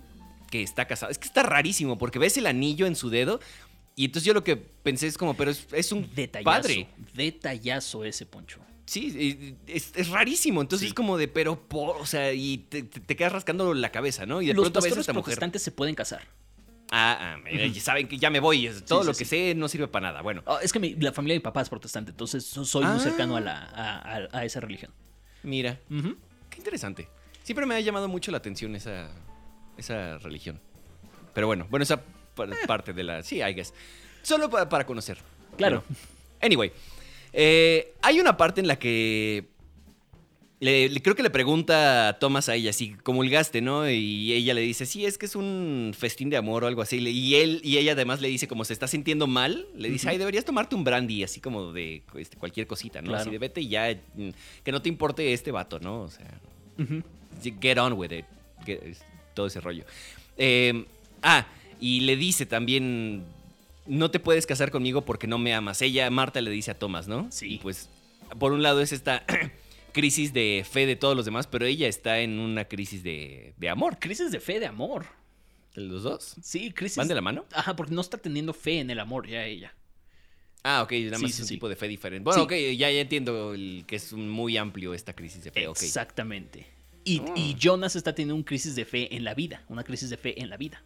[0.50, 1.12] que está casado.
[1.12, 3.40] Es que está rarísimo porque ves el anillo en su dedo
[3.96, 6.46] y entonces yo lo que pensé es como, pero es, es un Detallazo.
[6.46, 6.88] padre.
[7.14, 8.60] Detallazo ese poncho.
[8.86, 10.62] Sí, es, es rarísimo.
[10.62, 10.90] Entonces Sí.
[10.90, 14.42] es como de, pero por, o sea, y te, quedas rascando la cabeza, ¿no?
[14.42, 15.24] Y de Los pronto ves a pastores esta mujer.
[15.26, 16.22] protestantes se pueden casar.
[16.92, 18.70] Ah, ah, saben que ya me voy.
[18.88, 19.20] Todo sí, lo sí.
[19.20, 20.22] que sé no sirve para nada.
[20.22, 22.86] Bueno, Ah, es que mi- la familia de mi papá es protestante, entonces so- soy
[22.86, 22.92] Ah.
[22.94, 24.92] muy cercano a, la, a, a- a esa religión.
[25.44, 25.80] mira,
[26.50, 27.08] qué interesante.
[27.44, 29.10] Siempre me ha llamado mucho la atención esa,
[29.78, 30.60] esa religión.
[31.34, 32.02] Pero bueno, bueno, esa
[32.36, 33.24] pa- parte de la.
[33.24, 33.74] Sí, I guess.
[34.22, 35.18] Solo pa- para conocer.
[35.58, 35.84] Claro.
[35.88, 36.02] Bueno,
[36.42, 36.72] anyway,
[37.34, 39.50] eh, hay una parte en la que
[40.60, 43.90] le- le- creo que le pregunta a Thomas a ella si comulgaste, ¿no?
[43.90, 46.98] Y ella le dice, sí, es que es un festín de amor o algo así.
[46.98, 50.18] Y él y ella además le dice, como se está sintiendo mal, le dice, ay,
[50.18, 53.10] deberías tomarte un brandy, así como de este, cualquier cosita, ¿no?
[53.10, 53.22] Claro.
[53.22, 54.30] Así de vete y ya, mm,
[54.64, 56.02] que no te importe este vato, ¿no?
[56.02, 56.26] O sea,
[57.62, 58.26] get on with it.
[58.66, 58.98] Get-
[59.34, 59.86] todo ese rollo.
[60.38, 60.86] Eh,
[61.22, 61.46] ah,
[61.80, 63.24] y le dice también,
[63.86, 65.82] no te puedes casar conmigo porque no me amas.
[65.84, 67.28] Ella, Marta, le dice a Thomas, ¿no?
[67.32, 67.54] Sí.
[67.54, 67.90] Y pues,
[68.40, 69.24] por un lado es esta
[70.02, 73.70] crisis de fe de todos los demás, pero ella está en una crisis de, de
[73.70, 73.98] amor.
[74.00, 75.06] Crisis de fe, de amor.
[75.76, 76.36] ¿De los dos?
[76.42, 76.98] Sí, crisis.
[76.98, 77.46] ¿Van de la mano?
[77.52, 79.74] Ajá, porque no está teniendo fe en el amor ya ella.
[80.64, 81.54] Ah, ok, nada más sí, es un sí.
[81.56, 82.24] tipo de fe diferente.
[82.24, 85.64] Bueno, ok, ya, ya entiendo el- que es muy amplio esta crisis de fe.
[85.66, 86.68] Exactamente.
[87.04, 87.34] Y, Ah.
[87.36, 89.64] y Jonas está teniendo una crisis de fe en la vida.
[89.70, 90.84] Una crisis de fe en la vida.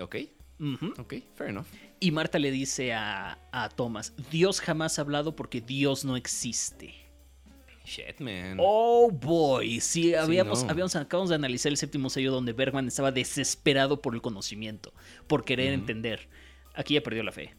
[0.00, 0.16] Ok.
[0.58, 0.94] Ujú.
[0.98, 1.66] Ok, fair enough.
[2.00, 6.94] Y Marta le dice a, a Thomas, Dios jamás ha hablado porque Dios no existe.
[7.84, 8.56] Shit, man.
[8.60, 10.70] Oh boy, sí, habíamos, no.
[10.70, 14.92] habíamos acabamos de analizar el séptimo sello donde Bergman estaba desesperado por el conocimiento,
[15.26, 16.28] por querer entender.
[16.74, 17.54] Aquí ya perdió la fe.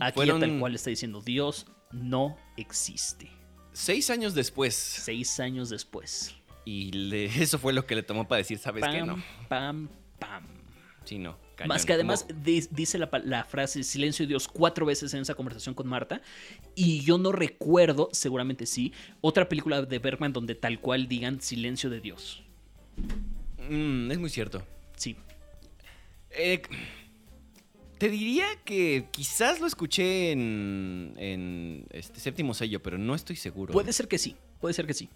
[0.00, 3.30] Aquí Fueron ya tal cual está diciendo Dios no existe.
[3.72, 4.74] seis años después.
[4.74, 6.34] Seis años después.
[6.64, 9.02] Y le- eso fue lo que le tomó para decir, ¿sabes qué?
[9.02, 9.22] No.
[9.48, 10.44] pam, pam.
[11.04, 11.38] Sí, no.
[11.58, 11.68] Cañón.
[11.68, 12.26] Más que además
[12.70, 16.22] dice la, frase silencio de Dios cuatro veces en esa conversación con Marta.
[16.74, 21.90] Y yo no recuerdo, seguramente sí, otra película de Bergman donde tal cual digan silencio
[21.90, 22.42] de Dios.
[23.68, 24.62] Mm, es muy cierto.
[24.96, 25.16] Sí.
[26.30, 26.62] Eh,
[27.98, 33.72] te diría que quizás lo escuché en, en este séptimo sello, pero no estoy seguro.
[33.72, 35.10] Puede ser que sí, puede ser que sí.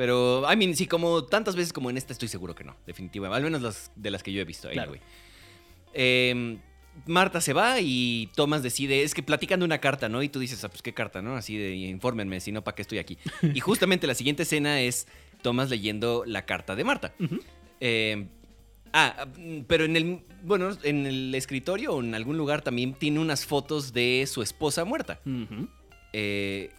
[0.00, 3.36] Pero, I mean, sí, como tantas veces como en esta, estoy seguro que no, definitivamente.
[3.36, 4.70] Al menos las de las que yo he visto.
[4.70, 4.94] Claro.
[5.94, 6.58] Eh,
[7.06, 10.22] Marta se va y Thomas decide, es que platican de una carta, ¿no?
[10.22, 11.36] Y tú dices, ah, pues qué carta, ¿no?
[11.36, 13.18] Así de, infórmenme, si no, ¿para qué estoy aquí?
[13.54, 15.06] y justamente la siguiente escena es
[15.42, 17.14] Thomas leyendo la carta de Marta.
[17.80, 18.26] Eh,
[18.92, 19.26] ah,
[19.66, 23.92] pero en el, bueno, en el escritorio o en algún lugar también tiene unas fotos
[23.92, 25.20] de su esposa muerta.
[26.12, 26.70] Eh,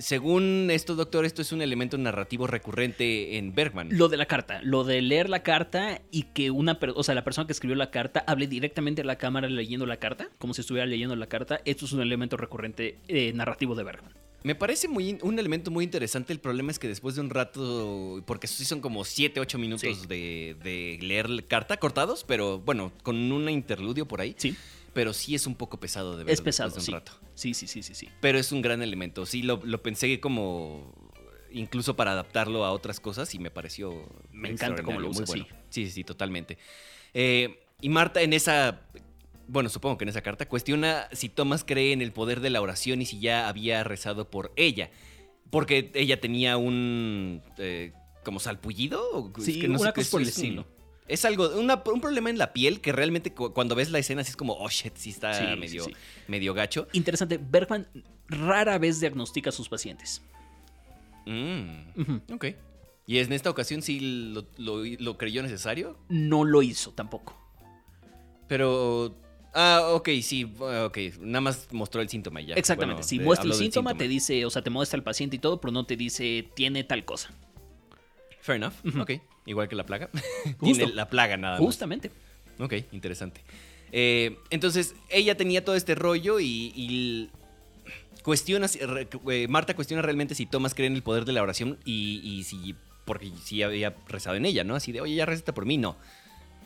[0.00, 3.88] según esto, doctor, esto es un elemento narrativo recurrente en Bergman.
[3.92, 7.24] Lo de la carta, lo de leer la carta y que una, o sea, la
[7.24, 10.60] persona que escribió la carta hable directamente a la cámara leyendo la carta, como si
[10.62, 14.12] estuviera leyendo la carta, esto es un elemento recurrente eh, narrativo de Bergman.
[14.42, 16.30] Me parece muy, un elemento muy interesante.
[16.32, 19.80] El problema es que después de un rato, porque sí son como 7, 8 minutos
[20.00, 20.06] Sí.
[20.06, 24.34] de, de leer la carta cortados, pero bueno, con un interludio por ahí.
[24.36, 24.54] Sí,
[24.94, 26.86] Pero sí es un poco pesado de ver es pesado, sí.
[26.90, 27.12] de un rato.
[27.34, 28.08] Sí, sí, sí, sí, sí.
[28.20, 29.26] Pero es un gran elemento.
[29.26, 30.94] Sí, lo, lo pensé como
[31.52, 34.08] incluso para adaptarlo a otras cosas y me pareció.
[34.32, 35.46] Me encanta cómo lo usa, bueno.
[35.70, 36.58] Sí, sí, sí, totalmente.
[37.12, 38.80] Eh, y Marta en esa.
[39.46, 42.62] Bueno, supongo que en esa carta cuestiona si Thomas cree en el poder de la
[42.62, 44.90] oración y si ya había rezado por ella.
[45.50, 47.42] Porque ella tenía un.
[47.58, 47.92] eh,
[48.24, 49.02] como salpullido.
[49.12, 50.66] o- es Sí, que no sé una qué cosa es, por el estilo.
[51.06, 54.22] Es algo, una- un problema en la piel que realmente cu- cuando ves la escena
[54.22, 55.92] así es como, oh shit, sí está Sí, medio, sí.
[56.28, 56.88] medio gacho.
[56.92, 57.86] Interesante, Bergman
[58.28, 60.22] rara vez diagnostica a sus pacientes.
[61.26, 62.46] Mm, ok.
[63.06, 64.00] ¿Y en esta ocasión sí
[64.32, 65.98] lo, lo- lo creyó necesario?
[66.08, 67.38] No lo hizo tampoco.
[68.48, 69.14] Pero...
[69.56, 70.98] Ah, ok, sí, ah, ok.
[71.20, 72.54] Nada más mostró el síntoma y ya.
[72.56, 75.36] Exactamente, Bueno, si muestra el del síntoma, te dice, o sea, te muestra el paciente
[75.36, 77.30] y todo, pero no te dice tiene tal cosa.
[78.44, 79.00] Fair enough, Ujú.
[79.00, 79.10] ok.
[79.46, 80.10] Igual que la plaga.
[80.62, 81.64] Tiene la plaga nada más.
[81.64, 82.10] Justamente.
[82.58, 83.40] Ok, interesante.
[83.90, 87.30] Eh, entonces, ella tenía todo este rollo y, y
[88.22, 88.66] cuestiona,
[89.30, 92.44] eh, Marta cuestiona realmente si Thomas cree en el poder de la oración y, y
[92.44, 92.74] si,
[93.06, 94.74] porque si había rezado en ella, ¿no?
[94.74, 95.96] Así de, oye, ya receta por mí, no.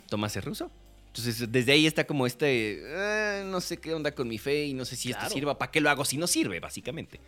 [0.09, 0.73] ¿Tomás es ruso?
[1.09, 4.75] Entonces, desde ahí está como este, "Eh, no sé qué onda con mi fe y
[4.75, 5.23] no sé si Claro.
[5.27, 7.21] esto sirva, ¿para qué lo hago si no sirve, básicamente?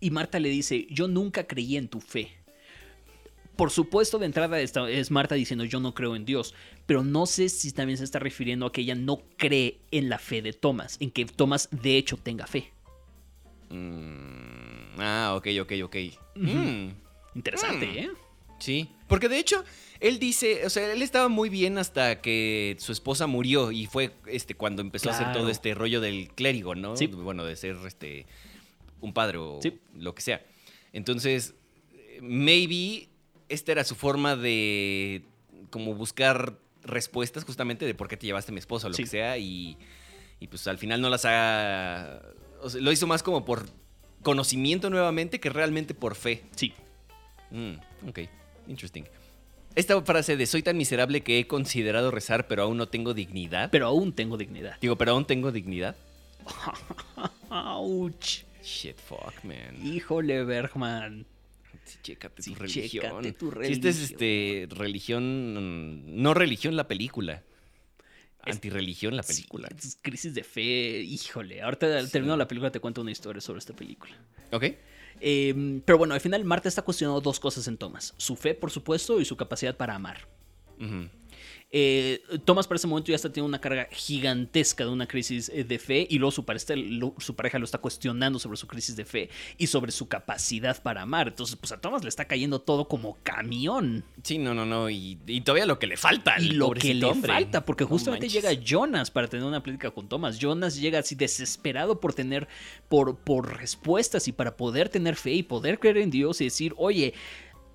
[0.00, 2.30] Y Marta le dice, yo nunca creí en tu fe.
[3.56, 6.54] Por supuesto, de entrada es Marta diciendo, yo no creo en Dios,
[6.86, 10.18] pero no sé si también se está refiriendo a que ella no cree en la
[10.18, 12.72] fe de Thomas, en que Thomas de hecho tenga fe.
[13.70, 15.96] Mm, ah, ok, ok, ok.
[16.36, 16.88] Mm.
[17.34, 17.98] Interesante, Mm.
[17.98, 18.10] ¿eh?
[18.60, 19.64] Sí, porque de hecho,
[20.00, 24.12] él dice, o sea, él estaba muy bien hasta que su esposa murió y fue
[24.26, 26.96] este cuando empezó a hacer todo este rollo del clérigo, ¿no?
[26.96, 27.06] Sí.
[27.08, 28.26] Bueno, de ser este
[29.00, 29.78] un padre o Sí.
[29.98, 30.42] lo que sea.
[30.92, 31.54] Entonces,
[32.22, 33.08] maybe
[33.48, 35.22] esta era su forma de
[35.70, 39.04] como buscar respuestas justamente de por qué te llevaste a mi esposa o lo Sí.
[39.04, 39.76] que sea y,
[40.40, 42.20] y pues al final no las ha...
[42.60, 43.66] o sea, lo hizo más como por
[44.22, 46.42] conocimiento nuevamente que realmente por fe.
[46.56, 46.72] Sí.
[47.50, 47.74] Mm,
[48.08, 48.20] ok,
[48.68, 49.04] interesting.
[49.74, 53.70] Esta frase de soy tan miserable que he considerado rezar, pero aún no tengo dignidad.
[53.72, 54.78] Pero aún tengo dignidad.
[54.80, 55.96] Digo, pero aún tengo dignidad.
[57.50, 58.44] Ouch.
[58.62, 59.76] Shit, fuck, man.
[59.84, 61.26] Híjole, Bergman.
[61.84, 62.88] Sí, chécate Sí, tu religión.
[63.02, 64.12] chécate tu Si esta es religión.
[64.12, 65.54] este, religión,
[66.04, 67.42] mm, no religión la película.
[68.46, 69.68] Antirreligión la película.
[69.78, 71.62] Sí, crisis de fe, híjole.
[71.62, 72.12] Ahorita al Sí.
[72.12, 74.14] terminado la película te cuento una historia sobre esta película.
[74.52, 74.64] ¿Ok?
[75.20, 78.12] Eh, pero bueno, al final Marta está cuestionando dos cosas en Thomas.
[78.18, 80.28] Su fe, por supuesto, y su capacidad para amar.
[80.78, 81.08] Ujú.
[81.76, 85.64] Eh, Thomas para ese momento ya está teniendo una carga gigantesca de una crisis eh,
[85.64, 88.94] de fe y luego su pareja, lo, su pareja lo está cuestionando sobre su crisis
[88.94, 91.26] de fe y sobre su capacidad para amar.
[91.26, 94.04] Entonces, pues a Thomas le está cayendo todo como camión.
[94.22, 94.88] Sí, no, no, no.
[94.88, 96.34] Y, y todavía lo que le falta.
[96.34, 97.32] al Y lo que le hombre.
[97.32, 100.38] falta, porque justamente llega Jonas para tener una plática con Thomas.
[100.38, 102.46] Jonas llega así desesperado por tener,
[102.88, 106.72] por, por respuestas y para poder tener fe y poder creer en Dios y decir,
[106.76, 107.14] oye,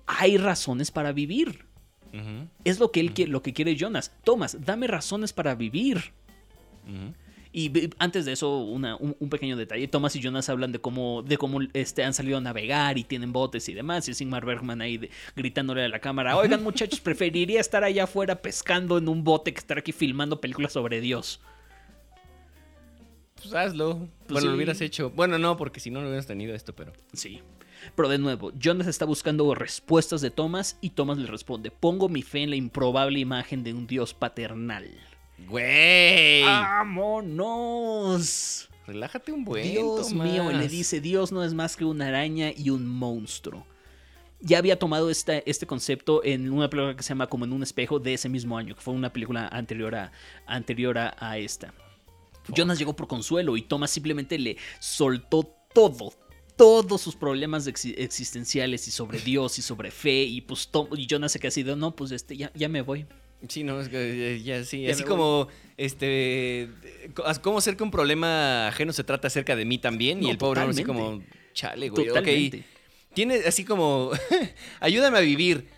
[0.06, 1.68] hay razones para vivir.
[2.64, 4.12] Es lo que él qui- lo que quiere Jonas.
[4.24, 6.12] Thomas, dame razones para vivir.
[7.52, 9.88] Y antes de eso, una- un, un pequeño detalle.
[9.88, 13.32] Thomas y Jonas hablan de cómo, de cómo este, han salido a navegar y tienen
[13.32, 14.06] botes y demás.
[14.06, 16.36] Y es Ingmar Bergman ahí de- gritándole a la cámara.
[16.36, 20.72] Oigan, muchachos, preferiría estar allá afuera pescando en un bote que estar aquí filmando películas
[20.72, 21.40] sobre Dios.
[23.42, 23.96] Pues hazlo.
[23.98, 24.46] Pues bueno, sí.
[24.48, 25.10] lo hubieras hecho.
[25.10, 26.92] Bueno, no, porque si no, no hubieras tenido esto, pero.
[27.12, 27.40] Sí.
[27.96, 32.20] Pero de nuevo, Jonas está buscando respuestas de Thomas y Thomas le responde, pongo mi
[32.22, 34.86] fe en la improbable imagen de un dios paternal.
[35.48, 36.42] ¡Güey!
[37.44, 38.68] ¡Vámonos!
[38.86, 39.62] Relájate un buen.
[39.62, 40.28] Dios Tomás.
[40.30, 43.64] mío, le dice, Dios no es más que una araña y un monstruo.
[44.40, 47.62] Ya había tomado esta- este concepto en una película que se llama Como en un
[47.62, 50.12] espejo de ese mismo año, que fue una película anterior a,
[50.46, 51.72] anterior a, a esta.
[52.54, 55.42] Jonas llegó por consuelo y Thomas simplemente le soltó
[55.74, 56.12] todo,
[56.56, 61.06] todos sus problemas exi- existenciales y sobre Dios y sobre fe y pues Tom- y
[61.06, 63.06] Jonas se queda así de, no, pues este, ya, ya me voy.
[63.48, 64.82] Sí, no, es que eh, ya sí.
[64.82, 65.48] Ya así como,
[65.78, 66.68] este.
[67.42, 70.22] ¿Cómo hacer que un problema ajeno se trata acerca de mí también?
[70.22, 71.22] y el pobre hombre así como,
[71.54, 72.06] chale, güey.
[72.08, 72.58] Totalmente.
[72.58, 72.64] Ok.
[73.14, 74.10] Tiene así como,
[74.80, 75.68] ayúdame a vivir.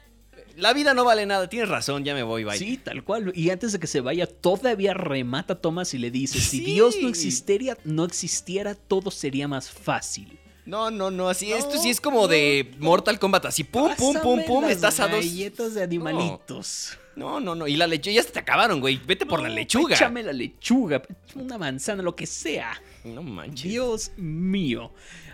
[0.57, 1.49] La vida no vale nada.
[1.49, 2.59] Tienes razón, ya me voy, bye.
[2.59, 3.33] Sí, tal cual.
[3.35, 6.65] Y antes de que se vaya, todavía remata a Thomas y le dice, si Sí.
[6.65, 10.39] Dios no existiera, no existiera, todo sería más fácil.
[10.65, 11.51] No, no, no, así.
[11.51, 13.47] No, esto sí es como de no, Mortal Kombat.
[13.47, 14.65] Así, pum, pum, pum, pum.
[14.67, 15.17] Estás a dos.
[15.25, 16.97] galletas de animalitos.
[17.17, 17.67] No, no, no.
[17.67, 18.97] Y la lechuga ya se te acabaron, güey.
[19.05, 19.97] Vete por la No, lechuga.
[19.97, 21.03] Échame la lechuga,
[21.35, 22.81] una manzana, lo que sea.
[23.05, 23.69] No manches.
[23.71, 24.93] Dios mío.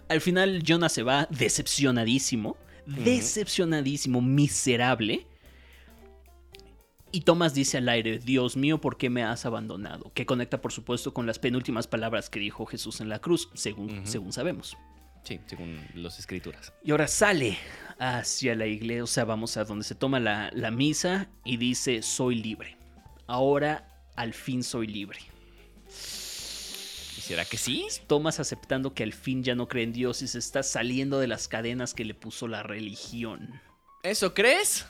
[0.08, 2.56] Al final, Jonah se va decepcionadísimo.
[2.96, 5.26] Decepcionadísimo, miserable.
[7.10, 10.10] Y Thomas dice al aire, Dios mío, ¿por qué me has abandonado?
[10.14, 14.06] Que conecta, por supuesto, con las penúltimas palabras que dijo Jesús en la cruz, según,
[14.06, 14.76] según sabemos.
[15.22, 16.72] Sí, según las escrituras.
[16.84, 17.58] Y ahora sale
[17.98, 22.02] hacia la iglesia, o sea, vamos a donde se toma la, la misa y dice,
[22.02, 22.76] soy libre.
[23.26, 25.18] Ahora, al fin soy libre.
[27.28, 27.86] ¿Y será que sí?
[28.06, 31.26] Thomas aceptando que al fin ya no cree en Dios y se está saliendo de
[31.26, 33.60] las cadenas que le puso la religión
[34.02, 34.86] ¿Eso crees?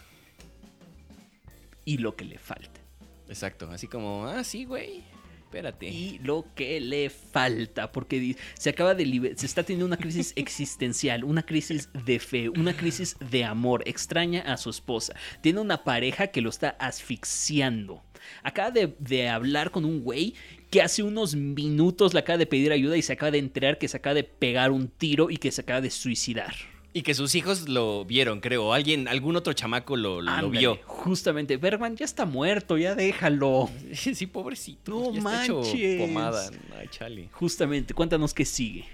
[1.85, 2.81] y lo que le falta.
[3.29, 5.03] Exacto, así como, ah, sí, güey.
[5.43, 5.89] Espérate.
[5.89, 11.25] Y lo que le falta, porque se acaba de se está teniendo una crisis existencial,
[11.25, 16.27] una crisis de fe, una crisis de amor, extraña a su esposa, tiene una pareja
[16.27, 18.05] que lo está asfixiando.
[18.43, 20.35] Acaba de, de hablar con un güey
[20.71, 23.89] que hace unos minutos le acaba de pedir ayuda y se acaba de enterar que
[23.89, 26.55] se acaba de pegar un tiro y que se acaba de suicidar.
[26.95, 28.73] Y que sus hijos lo vieron, creo.
[28.73, 30.79] Alguien, algún otro chamaco lo, lo Ándale, vio.
[30.85, 33.71] Justamente, Bergman ya está muerto, ya déjalo.
[33.95, 34.91] Sí, pobrecito.
[34.91, 36.01] No ya está hecho manches.
[36.01, 36.51] pomada.
[36.79, 37.29] Ay, chale.
[37.33, 38.85] Justamente, cuéntanos qué sigue.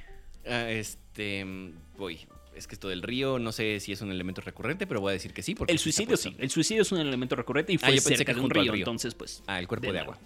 [0.47, 2.19] Ah, este, mm, voy.
[2.57, 5.13] Es que esto del río, no sé si es un elemento recurrente, pero voy a
[5.15, 5.55] decir que sí.
[5.55, 8.17] Porque El suicidio sí, el suicidio es un elemento recurrente y Ah, fue yo pensé
[8.17, 8.75] cerca que de un río, río.
[8.83, 9.43] entonces pues...
[9.47, 10.19] Ah, el cuerpo de, agua.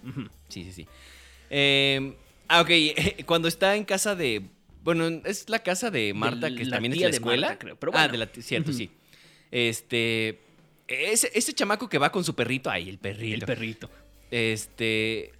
[0.47, 0.87] Sí, sí, sí.
[1.49, 2.13] Eh,
[2.47, 2.69] ah, ok.
[3.25, 4.43] Cuando está en casa de.
[4.83, 7.47] Bueno, es la casa de Marta, De que también es la de escuela.
[7.47, 8.89] Marta, creo, pero Ah, de la cierto, sí.
[9.51, 10.39] Este.
[10.87, 12.69] Ese, ese chamaco que va con su perrito.
[12.69, 13.35] Ay, el perrito.
[13.35, 13.89] El perrito.
[14.31, 15.33] Este.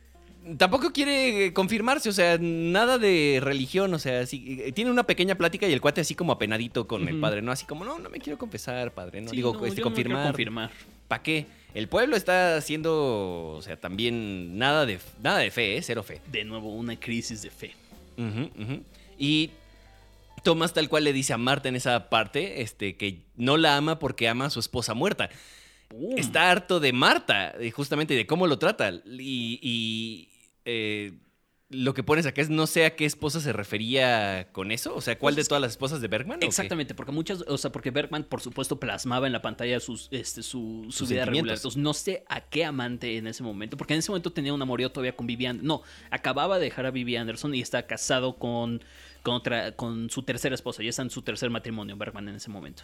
[0.57, 5.35] Tampoco quiere confirmarse, o sea, nada de religión, o sea, sí, eh, tiene una pequeña
[5.35, 7.51] plática y el cuate así como apenadito con el padre, ¿no?
[7.51, 9.89] Así como, no, no me quiero confesar, padre, no Sí, digo, no, este, yo no
[9.91, 10.27] confirmar.
[10.27, 10.71] confirmar.
[11.07, 11.45] ¿Para qué?
[11.75, 15.81] El pueblo está haciendo, o sea, también nada de, nada de fe, ¿eh?
[15.83, 16.21] Cero fe.
[16.31, 17.73] De nuevo, una crisis de fe.
[19.17, 19.51] Y
[20.43, 23.99] Tomás tal cual le dice a Marta en esa parte, este, que no la ama
[23.99, 25.29] porque ama a su esposa muerta.
[25.89, 26.17] ¡Pum!
[26.17, 28.91] Está harto de Marta, y justamente de cómo lo trata.
[29.05, 30.29] Y, y,
[30.65, 31.13] eh,
[31.69, 34.95] lo que pones acá es, no sé a qué esposa se refería con eso.
[34.95, 36.41] O sea, ¿cuál Pues de todas las esposas de Bergman?
[36.41, 40.41] Exactamente, porque muchas, o sea, porque Bergman, por supuesto, plasmaba en la pantalla sus, este,
[40.41, 41.57] su, su Sus vida regular.
[41.57, 44.61] Entonces, no sé a qué amante en ese momento, porque en ese momento tenía un
[44.61, 45.59] amorío todavía con Vivian.
[45.61, 48.83] No, acababa de dejar a Vivi Anderson y está casado con,
[49.21, 50.81] con, otra, con su tercera esposa.
[50.81, 52.83] Ya está en su tercer matrimonio, Bergman, en ese momento.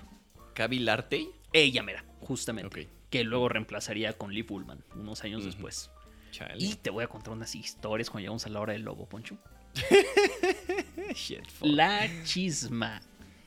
[0.56, 1.30] Cavi Lartey.
[1.54, 2.90] Ella mera, justamente.
[3.12, 5.92] Que luego reemplazaría con Lee Pullman unos años después.
[6.32, 6.56] Chale.
[6.58, 9.38] Y te voy a contar unas historias cuando llegamos a la hora del lobo, Poncho.
[11.14, 11.44] Shit.
[11.62, 13.02] La chisma.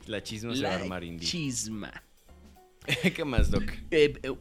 [0.07, 1.25] La chisma se va a La armar, Indy.
[1.27, 2.03] chisma.
[3.15, 3.65] ¿Qué más, Doc?
[3.91, 4.35] Eh, eh,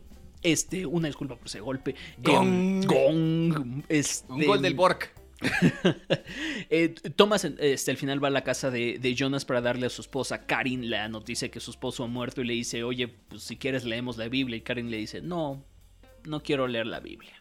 [0.43, 1.95] este, una disculpa por ese golpe.
[2.19, 2.83] Gong.
[2.83, 3.83] Eh, gong.
[3.89, 5.13] Este, Un gol del Bork.
[6.69, 9.89] eh, Thomas, este, al final va a la casa de, de Jonas para darle a
[9.89, 13.43] su esposa Karin la noticia que su esposo ha muerto y le dice, oye, pues
[13.43, 14.57] si quieres leemos la Biblia.
[14.57, 15.63] Y Karin le dice, no,
[16.25, 17.33] no quiero leer la Biblia.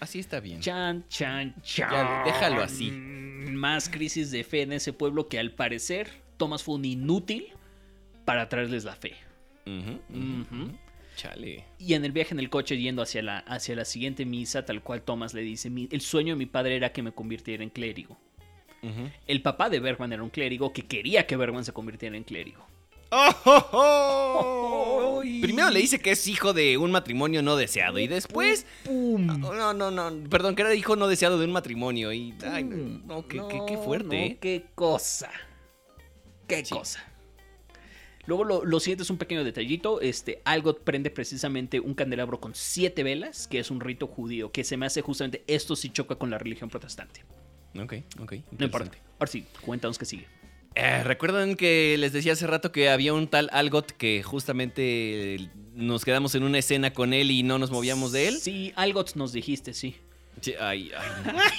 [0.00, 0.60] Así está bien.
[0.60, 1.90] Chan, chan, chan.
[1.90, 2.90] Ya, déjalo así.
[2.90, 7.52] Más crisis de fe en ese pueblo que al parecer Thomas fue un inútil
[8.24, 9.14] para traerles la fe.
[9.66, 10.00] Ujú.
[10.10, 10.78] ujú.
[11.16, 11.64] Chale.
[11.78, 14.82] Y en el viaje en el coche yendo hacia la, hacia la siguiente misa, tal
[14.82, 17.70] cual Thomas le dice, "Mi- el sueño de mi padre era que me convirtiera en
[17.70, 18.16] clérigo.
[19.26, 22.66] El papá de Bergman era un clérigo que quería que Bergman se convirtiera en clérigo.
[23.10, 25.20] ¡Oh, oh, oh!
[25.40, 28.66] Primero le dice que es hijo de un matrimonio no deseado y después...
[28.84, 29.30] ¡Pum!
[29.30, 32.34] Ah, No, no, no, perdón, que era hijo no deseado de un matrimonio y...
[32.44, 34.38] Ay, no, qué, qué- qué fuerte, no, ¿eh?
[34.40, 35.30] qué cosa.
[36.46, 36.74] Qué Sí.
[36.74, 37.02] cosa.
[38.26, 40.00] Luego lo, lo siguiente es un pequeño detallito.
[40.00, 44.64] Este, Algot prende precisamente un candelabro con siete velas, que es un rito judío, que
[44.64, 47.24] se me hace justamente esto sí choca con la religión protestante.
[47.78, 48.34] Ok, ok.
[48.58, 48.96] No importa.
[49.18, 50.26] Ahora sí, cuéntanos qué sigue.
[50.76, 56.04] Eh, ¿Recuerdan que les decía hace rato que había un tal Algot que justamente nos
[56.04, 58.38] quedamos en una escena con él y no nos movíamos de él?
[58.40, 59.96] Sí, Algot nos dijiste, sí.
[60.40, 60.90] Sí, ay,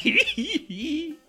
[0.03, 1.18] ay,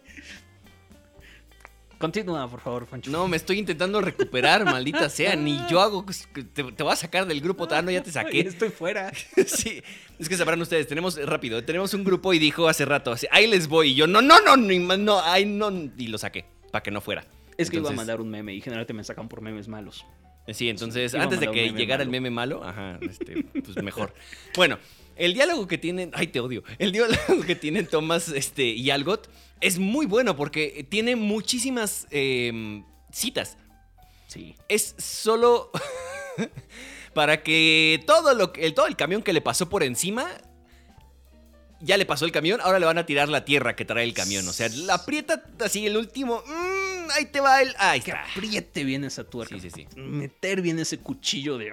[1.99, 3.11] Continúa, por favor, Pancho.
[3.11, 5.35] no, me estoy intentando recuperar, maldita sea.
[5.35, 6.05] Ni yo hago.
[6.33, 8.41] Te, te voy a sacar del grupo, ah, no, ya te saqué.
[8.41, 9.13] Estoy fuera.
[9.47, 9.83] Sí,
[10.19, 13.47] es que sabrán ustedes, tenemos, rápido, tenemos un grupo y dijo hace rato, así, ahí
[13.47, 13.91] les voy.
[13.91, 15.71] Y yo, no, no, no, más, no, ahí no.
[15.97, 17.25] Y lo saqué, para que no fuera.
[17.57, 20.05] Es que iba a mandar un meme y generalmente me sacan por memes malos.
[20.49, 24.15] Sí, entonces, antes de que llegara el meme malo, ajá, este, pues mejor.
[24.55, 24.79] Bueno,
[25.17, 26.63] el diálogo que tienen, ay, te odio.
[26.79, 29.29] El diálogo que tienen Thomas este, y Algot
[29.61, 33.57] es muy bueno porque tiene muchísimas em, citas.
[34.27, 34.55] Sí.
[34.69, 35.71] Es solo
[37.15, 40.27] para que todo lo que, el, todo el camión que le pasó por encima
[41.81, 44.15] ya le pasó el camión, ahora le van a tirar la tierra que trae el
[44.15, 44.49] camión.
[44.49, 46.43] O sea, la aprieta así el último.
[46.47, 47.75] mm, ahí te va el.
[47.79, 48.25] Ahí Que está.
[48.33, 49.55] apriete bien esa tuerca.
[49.59, 50.01] Sí, sí, sí.
[50.01, 51.73] Meter bien ese cuchillo de...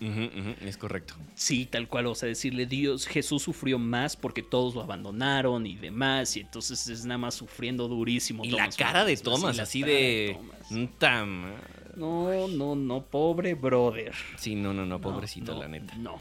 [0.00, 1.14] Es correcto.
[1.34, 5.76] Sí, tal cual, o sea, decirle Dios, Jesús sufrió más porque todos lo abandonaron y
[5.76, 8.44] demás, y entonces es nada más sufriendo durísimo.
[8.44, 10.36] Y la cara de Thomas, así de.
[10.36, 10.70] Thomas.
[10.70, 11.54] "Nta ma-".
[11.96, 14.12] No, no, no, pobre brother.
[14.36, 15.94] Sí, no, no, no, pobrecito, no, la neta.
[15.96, 16.20] No.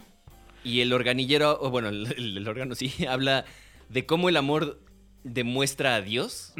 [0.63, 3.43] Y el organillero, bueno, el, el- el órgano sí, habla
[3.89, 4.79] de cómo el amor
[5.23, 6.53] demuestra a Dios.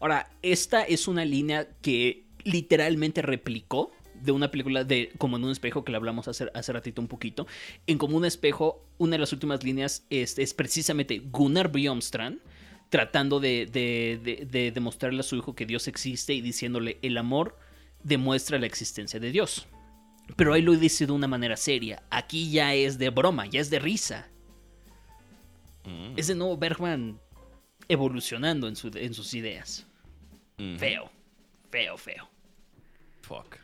[0.00, 3.92] Ahora, esta es una línea que literalmente replicó
[4.22, 7.08] de una película de Como en un espejo que le hablamos hace, hace ratito un
[7.08, 7.46] poquito.
[7.86, 12.38] En Como un espejo, una de las últimas líneas es, es precisamente Gunnar Bjornstrand
[12.88, 17.16] tratando de, de- de- de demostrarle a su hijo que Dios existe y diciéndole el
[17.18, 17.56] amor
[18.02, 19.66] demuestra la existencia de Dios.
[20.36, 22.02] Pero ahí lo dice de una manera seria.
[22.10, 24.28] Aquí ya es de broma, ya es de risa.
[25.84, 27.18] Mm, Es de nuevo Bergman
[27.88, 29.86] evolucionando en, su- en sus ideas.
[30.78, 31.10] Feo,
[31.70, 32.28] feo, feo.
[33.22, 33.56] Fuck.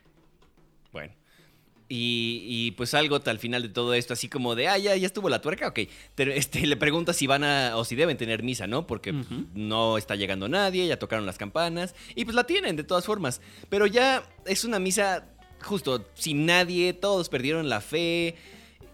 [1.89, 5.07] Y, y, pues algo al final de todo esto, así como de, ah, ya, ya
[5.07, 5.81] estuvo la tuerca, ok.
[6.17, 8.87] Pero este, le pregunta si van a, o si deben tener misa, ¿no?
[8.87, 12.83] Porque pues, no está llegando nadie, ya tocaron las campanas, y pues la tienen de
[12.83, 13.41] todas formas.
[13.69, 15.29] Pero ya es una misa,
[15.63, 18.35] justo, sin nadie, todos perdieron la fe.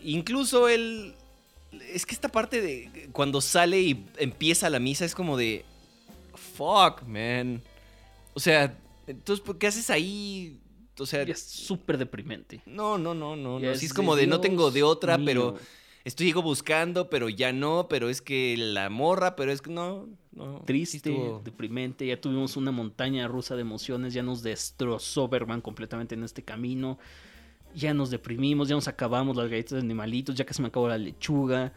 [0.03, 1.15] Incluso el...
[1.95, 5.65] Es que esta parte de cuando sale y empieza la misa es como de...
[6.57, 7.63] Fuck, man.
[8.35, 8.77] O sea,
[9.07, 10.59] entonces, ¿por qué haces ahí?
[10.99, 12.61] O sea, Ya es súper deprimente.
[12.67, 13.59] no, no, no, no.
[13.59, 13.71] No.
[13.71, 15.57] es Sí es como de no tengo de otra, pero
[16.05, 20.63] estoy buscando, pero ya no, pero es que la morra, pero es que no, no.
[20.67, 22.07] Triste, estuvo- deprimente.
[22.07, 24.13] Ya tuvimos una montaña rusa de emociones.
[24.15, 26.99] Ya nos destrozó Bergman completamente en este camino.
[27.75, 30.99] Ya nos deprimimos, ya nos acabamos las galletas de animalitos, ya casi me acabó la
[30.99, 31.73] lechuga.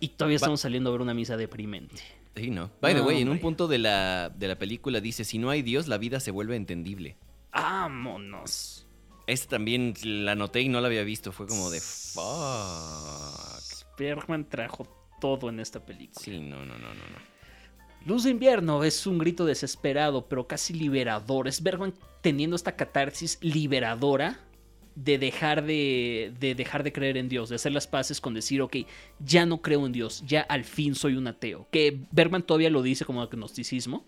[0.00, 1.96] Y todavía estamos saliendo a ver una misa deprimente.
[2.36, 2.70] Sí, no.
[2.80, 5.50] By the No, way, en un punto de la, de la película dice, si no
[5.50, 7.16] hay Dios, la vida se vuelve entendible.
[7.52, 8.86] ¡Vámonos!
[9.26, 11.32] Esta también la noté y no la había visto.
[11.32, 12.26] Fue como de fuck.
[13.98, 14.88] Bergman trajo
[15.20, 16.20] todo en esta película.
[16.24, 17.38] Sí, no, no, no, no, no.
[18.06, 21.46] Luz de invierno es un grito desesperado, pero casi liberador.
[21.46, 21.92] Es Bergman
[22.22, 24.40] teniendo esta catarsis liberadora
[24.94, 28.62] de dejar de, de dejar de creer en Dios, de hacer las paces con decir,
[28.62, 28.78] ok,
[29.20, 31.68] ya no creo en Dios, ya al fin soy un ateo.
[31.70, 34.04] Que Bergman todavía lo dice como agnosticismo,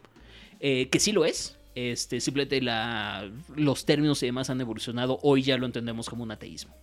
[0.59, 1.60] eh, que sí lo es.
[1.75, 5.19] Este, simplemente la, los términos y demás han evolucionado.
[5.23, 6.75] Hoy ya lo entendemos como un ateísmo.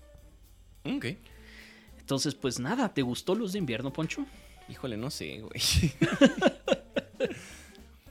[0.83, 1.05] Ok.
[1.99, 4.25] Entonces, pues nada, ¿te gustó Luz de invierno, Poncho?
[4.69, 5.61] Híjole, no sé, güey.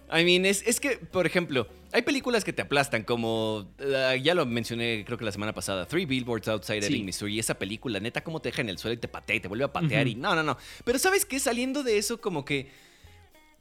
[0.09, 4.35] I mean, es, es que, por ejemplo, hay películas que te aplastan, como uh, ya
[4.35, 6.93] lo mencioné, creo que la semana pasada, Three Billboards Outside Sí.
[6.93, 7.39] Ebbing, Missouri.
[7.39, 9.65] Esa película, neta, cómo te deja en el suelo y te patea y te vuelve
[9.65, 10.07] a patear.
[10.07, 10.57] Y no, no, no.
[10.85, 11.41] Pero ¿sabes qué?
[11.41, 12.71] Saliendo de eso, como que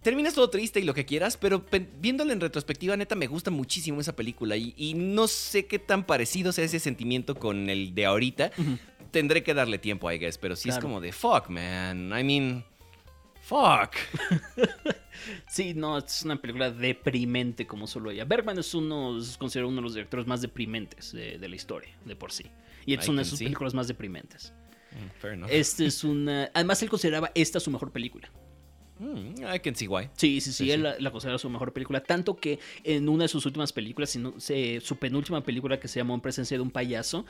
[0.06, 3.52] terminas todo triste y lo que quieras, pero pe- viéndolo en retrospectiva, neta, me gusta
[3.52, 4.56] muchísimo esa película.
[4.56, 8.52] Y, y no sé qué tan parecido sea ese sentimiento con el de ahorita.
[9.12, 12.14] Tendré que darle tiempo, I guess, pero sí es como de fuck, man.
[12.18, 12.64] I mean.
[13.42, 13.92] Fuck.
[15.48, 18.26] Sí, no, es una película deprimente como solo ella.
[18.26, 21.90] Bergman es uno, es considerado uno de los directores más deprimentes de, de la historia,
[22.04, 22.46] de por sí.
[22.86, 23.46] Y es una de sus see.
[23.46, 24.54] películas más deprimentes.
[24.92, 25.50] Mm, Fair enough.
[25.52, 26.52] Este es una.
[26.54, 28.30] Además, él consideraba esta su mejor película.
[28.98, 30.10] Mm, I can see why.
[30.16, 30.84] Sí, sí, sí, Sí, él sí.
[30.84, 32.02] La, la considera su mejor película.
[32.02, 35.88] Tanto que en una de sus últimas películas, si no- se- su penúltima película que
[35.90, 37.26] se llamó En presencia de un payaso,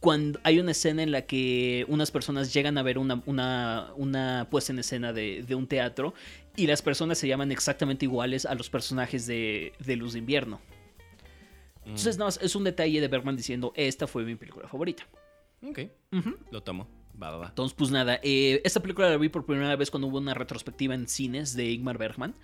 [0.00, 4.48] cuando hay una escena en la que unas personas llegan a ver una, una, una
[4.50, 6.14] puesta en escena de, de un teatro
[6.56, 10.58] y las personas se llaman exactamente iguales a los personajes de, de Luz de Invierno.
[11.84, 15.06] Mm, Entonces, nada más es un detalle de Bergman diciendo: Esta fue mi película favorita.
[15.66, 15.80] Ok,
[16.50, 16.88] lo tomo.
[17.22, 17.46] Va, va, va.
[17.48, 20.94] Entonces, pues nada, eh, esta película la vi por primera vez cuando hubo una retrospectiva
[20.94, 22.34] en cines de Ingmar Bergman.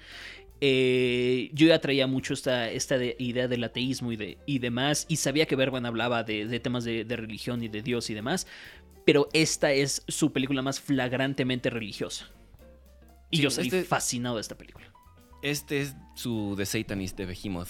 [0.61, 5.05] Eh, yo ya traía mucho esta, esta de- idea del ateísmo y, de, y demás,
[5.09, 8.15] y sabía que Bergman hablaba de, de temas de, de religión y de Dios y
[8.15, 8.47] demás,
[9.05, 12.31] pero esta es su película más flagrantemente religiosa.
[13.31, 14.91] Y Sí, yo este- fascinado de esta película.
[15.43, 17.69] Este es su The Satanist de Behemoth.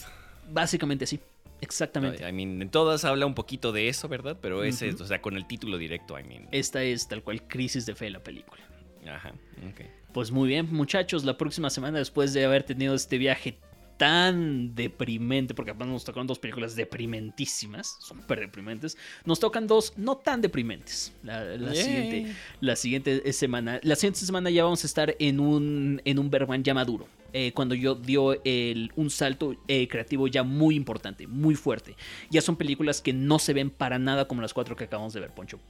[0.51, 1.19] Básicamente sí,
[1.61, 2.29] exactamente.
[2.29, 4.39] I mean, en todas habla un poquito de eso, ¿verdad?
[4.41, 5.03] Pero ese, Ujú.
[5.03, 6.49] o sea, con el título directo, I mean.
[6.53, 8.63] Esta es tal cual crisis de fe la película.
[9.09, 9.31] Ajá,
[9.71, 9.87] ok.
[10.13, 13.59] Pues muy bien, muchachos, la próxima semana después de haber tenido este viaje
[13.97, 20.17] tan deprimente, porque además nos tocaron dos películas deprimentísimas, súper deprimentes, nos tocan dos no
[20.17, 21.13] tan deprimentes.
[21.23, 26.19] La, siguiente, la siguiente semana, la siguiente semana ya vamos a estar en un, en
[26.19, 27.09] un Bergman ya maduro.
[27.39, 31.95] Eh, cuando yo dio el- un salto eh, creativo ya muy importante, muy fuerte.
[32.31, 35.21] Ya son películas que no se ven para nada como las cuatro que acabamos de
[35.21, 35.61] ver, Poncho.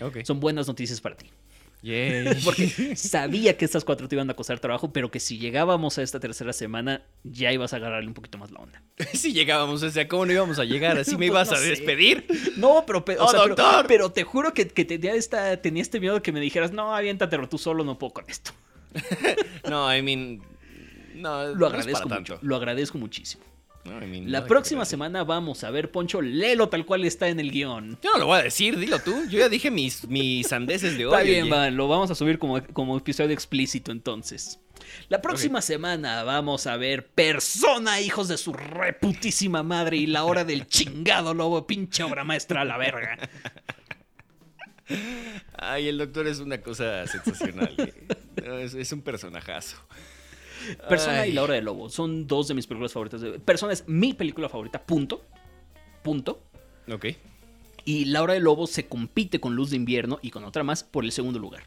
[0.00, 0.18] Ok.
[0.24, 1.26] Son buenas noticias para ti.
[1.82, 2.24] Yay.
[2.44, 6.02] Porque sabía que estas cuatro te iban a costar trabajo, pero que si llegábamos a
[6.02, 8.82] esta tercera semana, ya ibas a agarrarle un poquito más la onda.
[9.12, 10.96] si llegábamos, o sea, ¿cómo no íbamos a llegar?
[10.96, 11.68] ¿Así me ibas no a sé.
[11.68, 12.26] despedir?
[12.56, 16.00] No, pero, pe- o ¡Oh, sea, pero- te juro que, que tenía, esta, tenía este
[16.00, 18.52] miedo de que me dijeras, no, aviéntatelo tú solo, no puedo con esto.
[19.68, 20.40] No, I mean.
[21.16, 23.44] No, Lo agradezco mucho, lo agradezco muchísimo.
[23.84, 27.38] No, I mean, La próxima semana vamos a ver, Poncho, léelo tal cual está en
[27.38, 27.96] el guion.
[28.02, 29.14] Yo no lo voy a decir, dilo tú.
[29.28, 31.12] Yo ya dije mis, mis sandeces de hoy.
[31.12, 34.58] Está bien, va, lo vamos a subir como, como episodio explícito entonces.
[35.08, 40.44] La próxima semana vamos a ver Persona, hijos de su reputísima madre y la hora
[40.44, 43.16] del chingado lobo, pinche obra maestra a la verga.
[45.58, 47.74] Ay, el doctor es una cosa sensacional.
[47.78, 47.94] eh.
[48.62, 49.76] Es, es un personajazo.
[50.88, 51.30] Persona Ay.
[51.30, 53.20] y la hora del lobo son dos de mis películas favoritas.
[53.44, 55.24] Persona es mi película favorita, punto.
[56.02, 56.42] Punto.
[56.92, 57.06] Ok.
[57.84, 60.82] Y La hora del lobo se compite con Luz de invierno y con otra más
[60.82, 61.62] por el segundo lugar.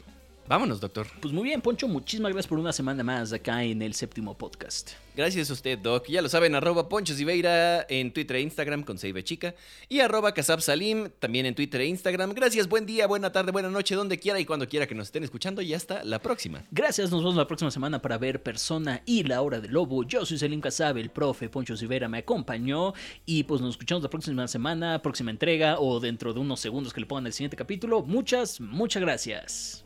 [0.50, 1.06] Vámonos, doctor.
[1.20, 4.90] Pues muy bien, Poncho, muchísimas gracias por una semana más acá en el séptimo podcast.
[5.14, 6.08] Gracias a usted, Doc.
[6.08, 9.54] Ya lo saben, arroba Poncho Siveira en Twitter e Instagram con Seibe Chica.
[9.88, 12.32] Y arroba Casab Salim también en Twitter e Instagram.
[12.32, 15.22] Gracias, buen día, buena tarde, buena noche, donde quiera y cuando quiera que nos estén
[15.22, 15.62] escuchando.
[15.62, 16.64] Y hasta la próxima.
[16.72, 20.02] Gracias, nos vemos la próxima semana para ver Persona y la hora del lobo.
[20.02, 22.92] Yo soy Selim Casabe, el profe Poncho Rivera me acompañó
[23.24, 27.02] y pues nos escuchamos la próxima semana, próxima entrega o dentro de unos segundos que
[27.02, 28.02] le pongan el siguiente capítulo.
[28.02, 29.84] Muchas, muchas gracias.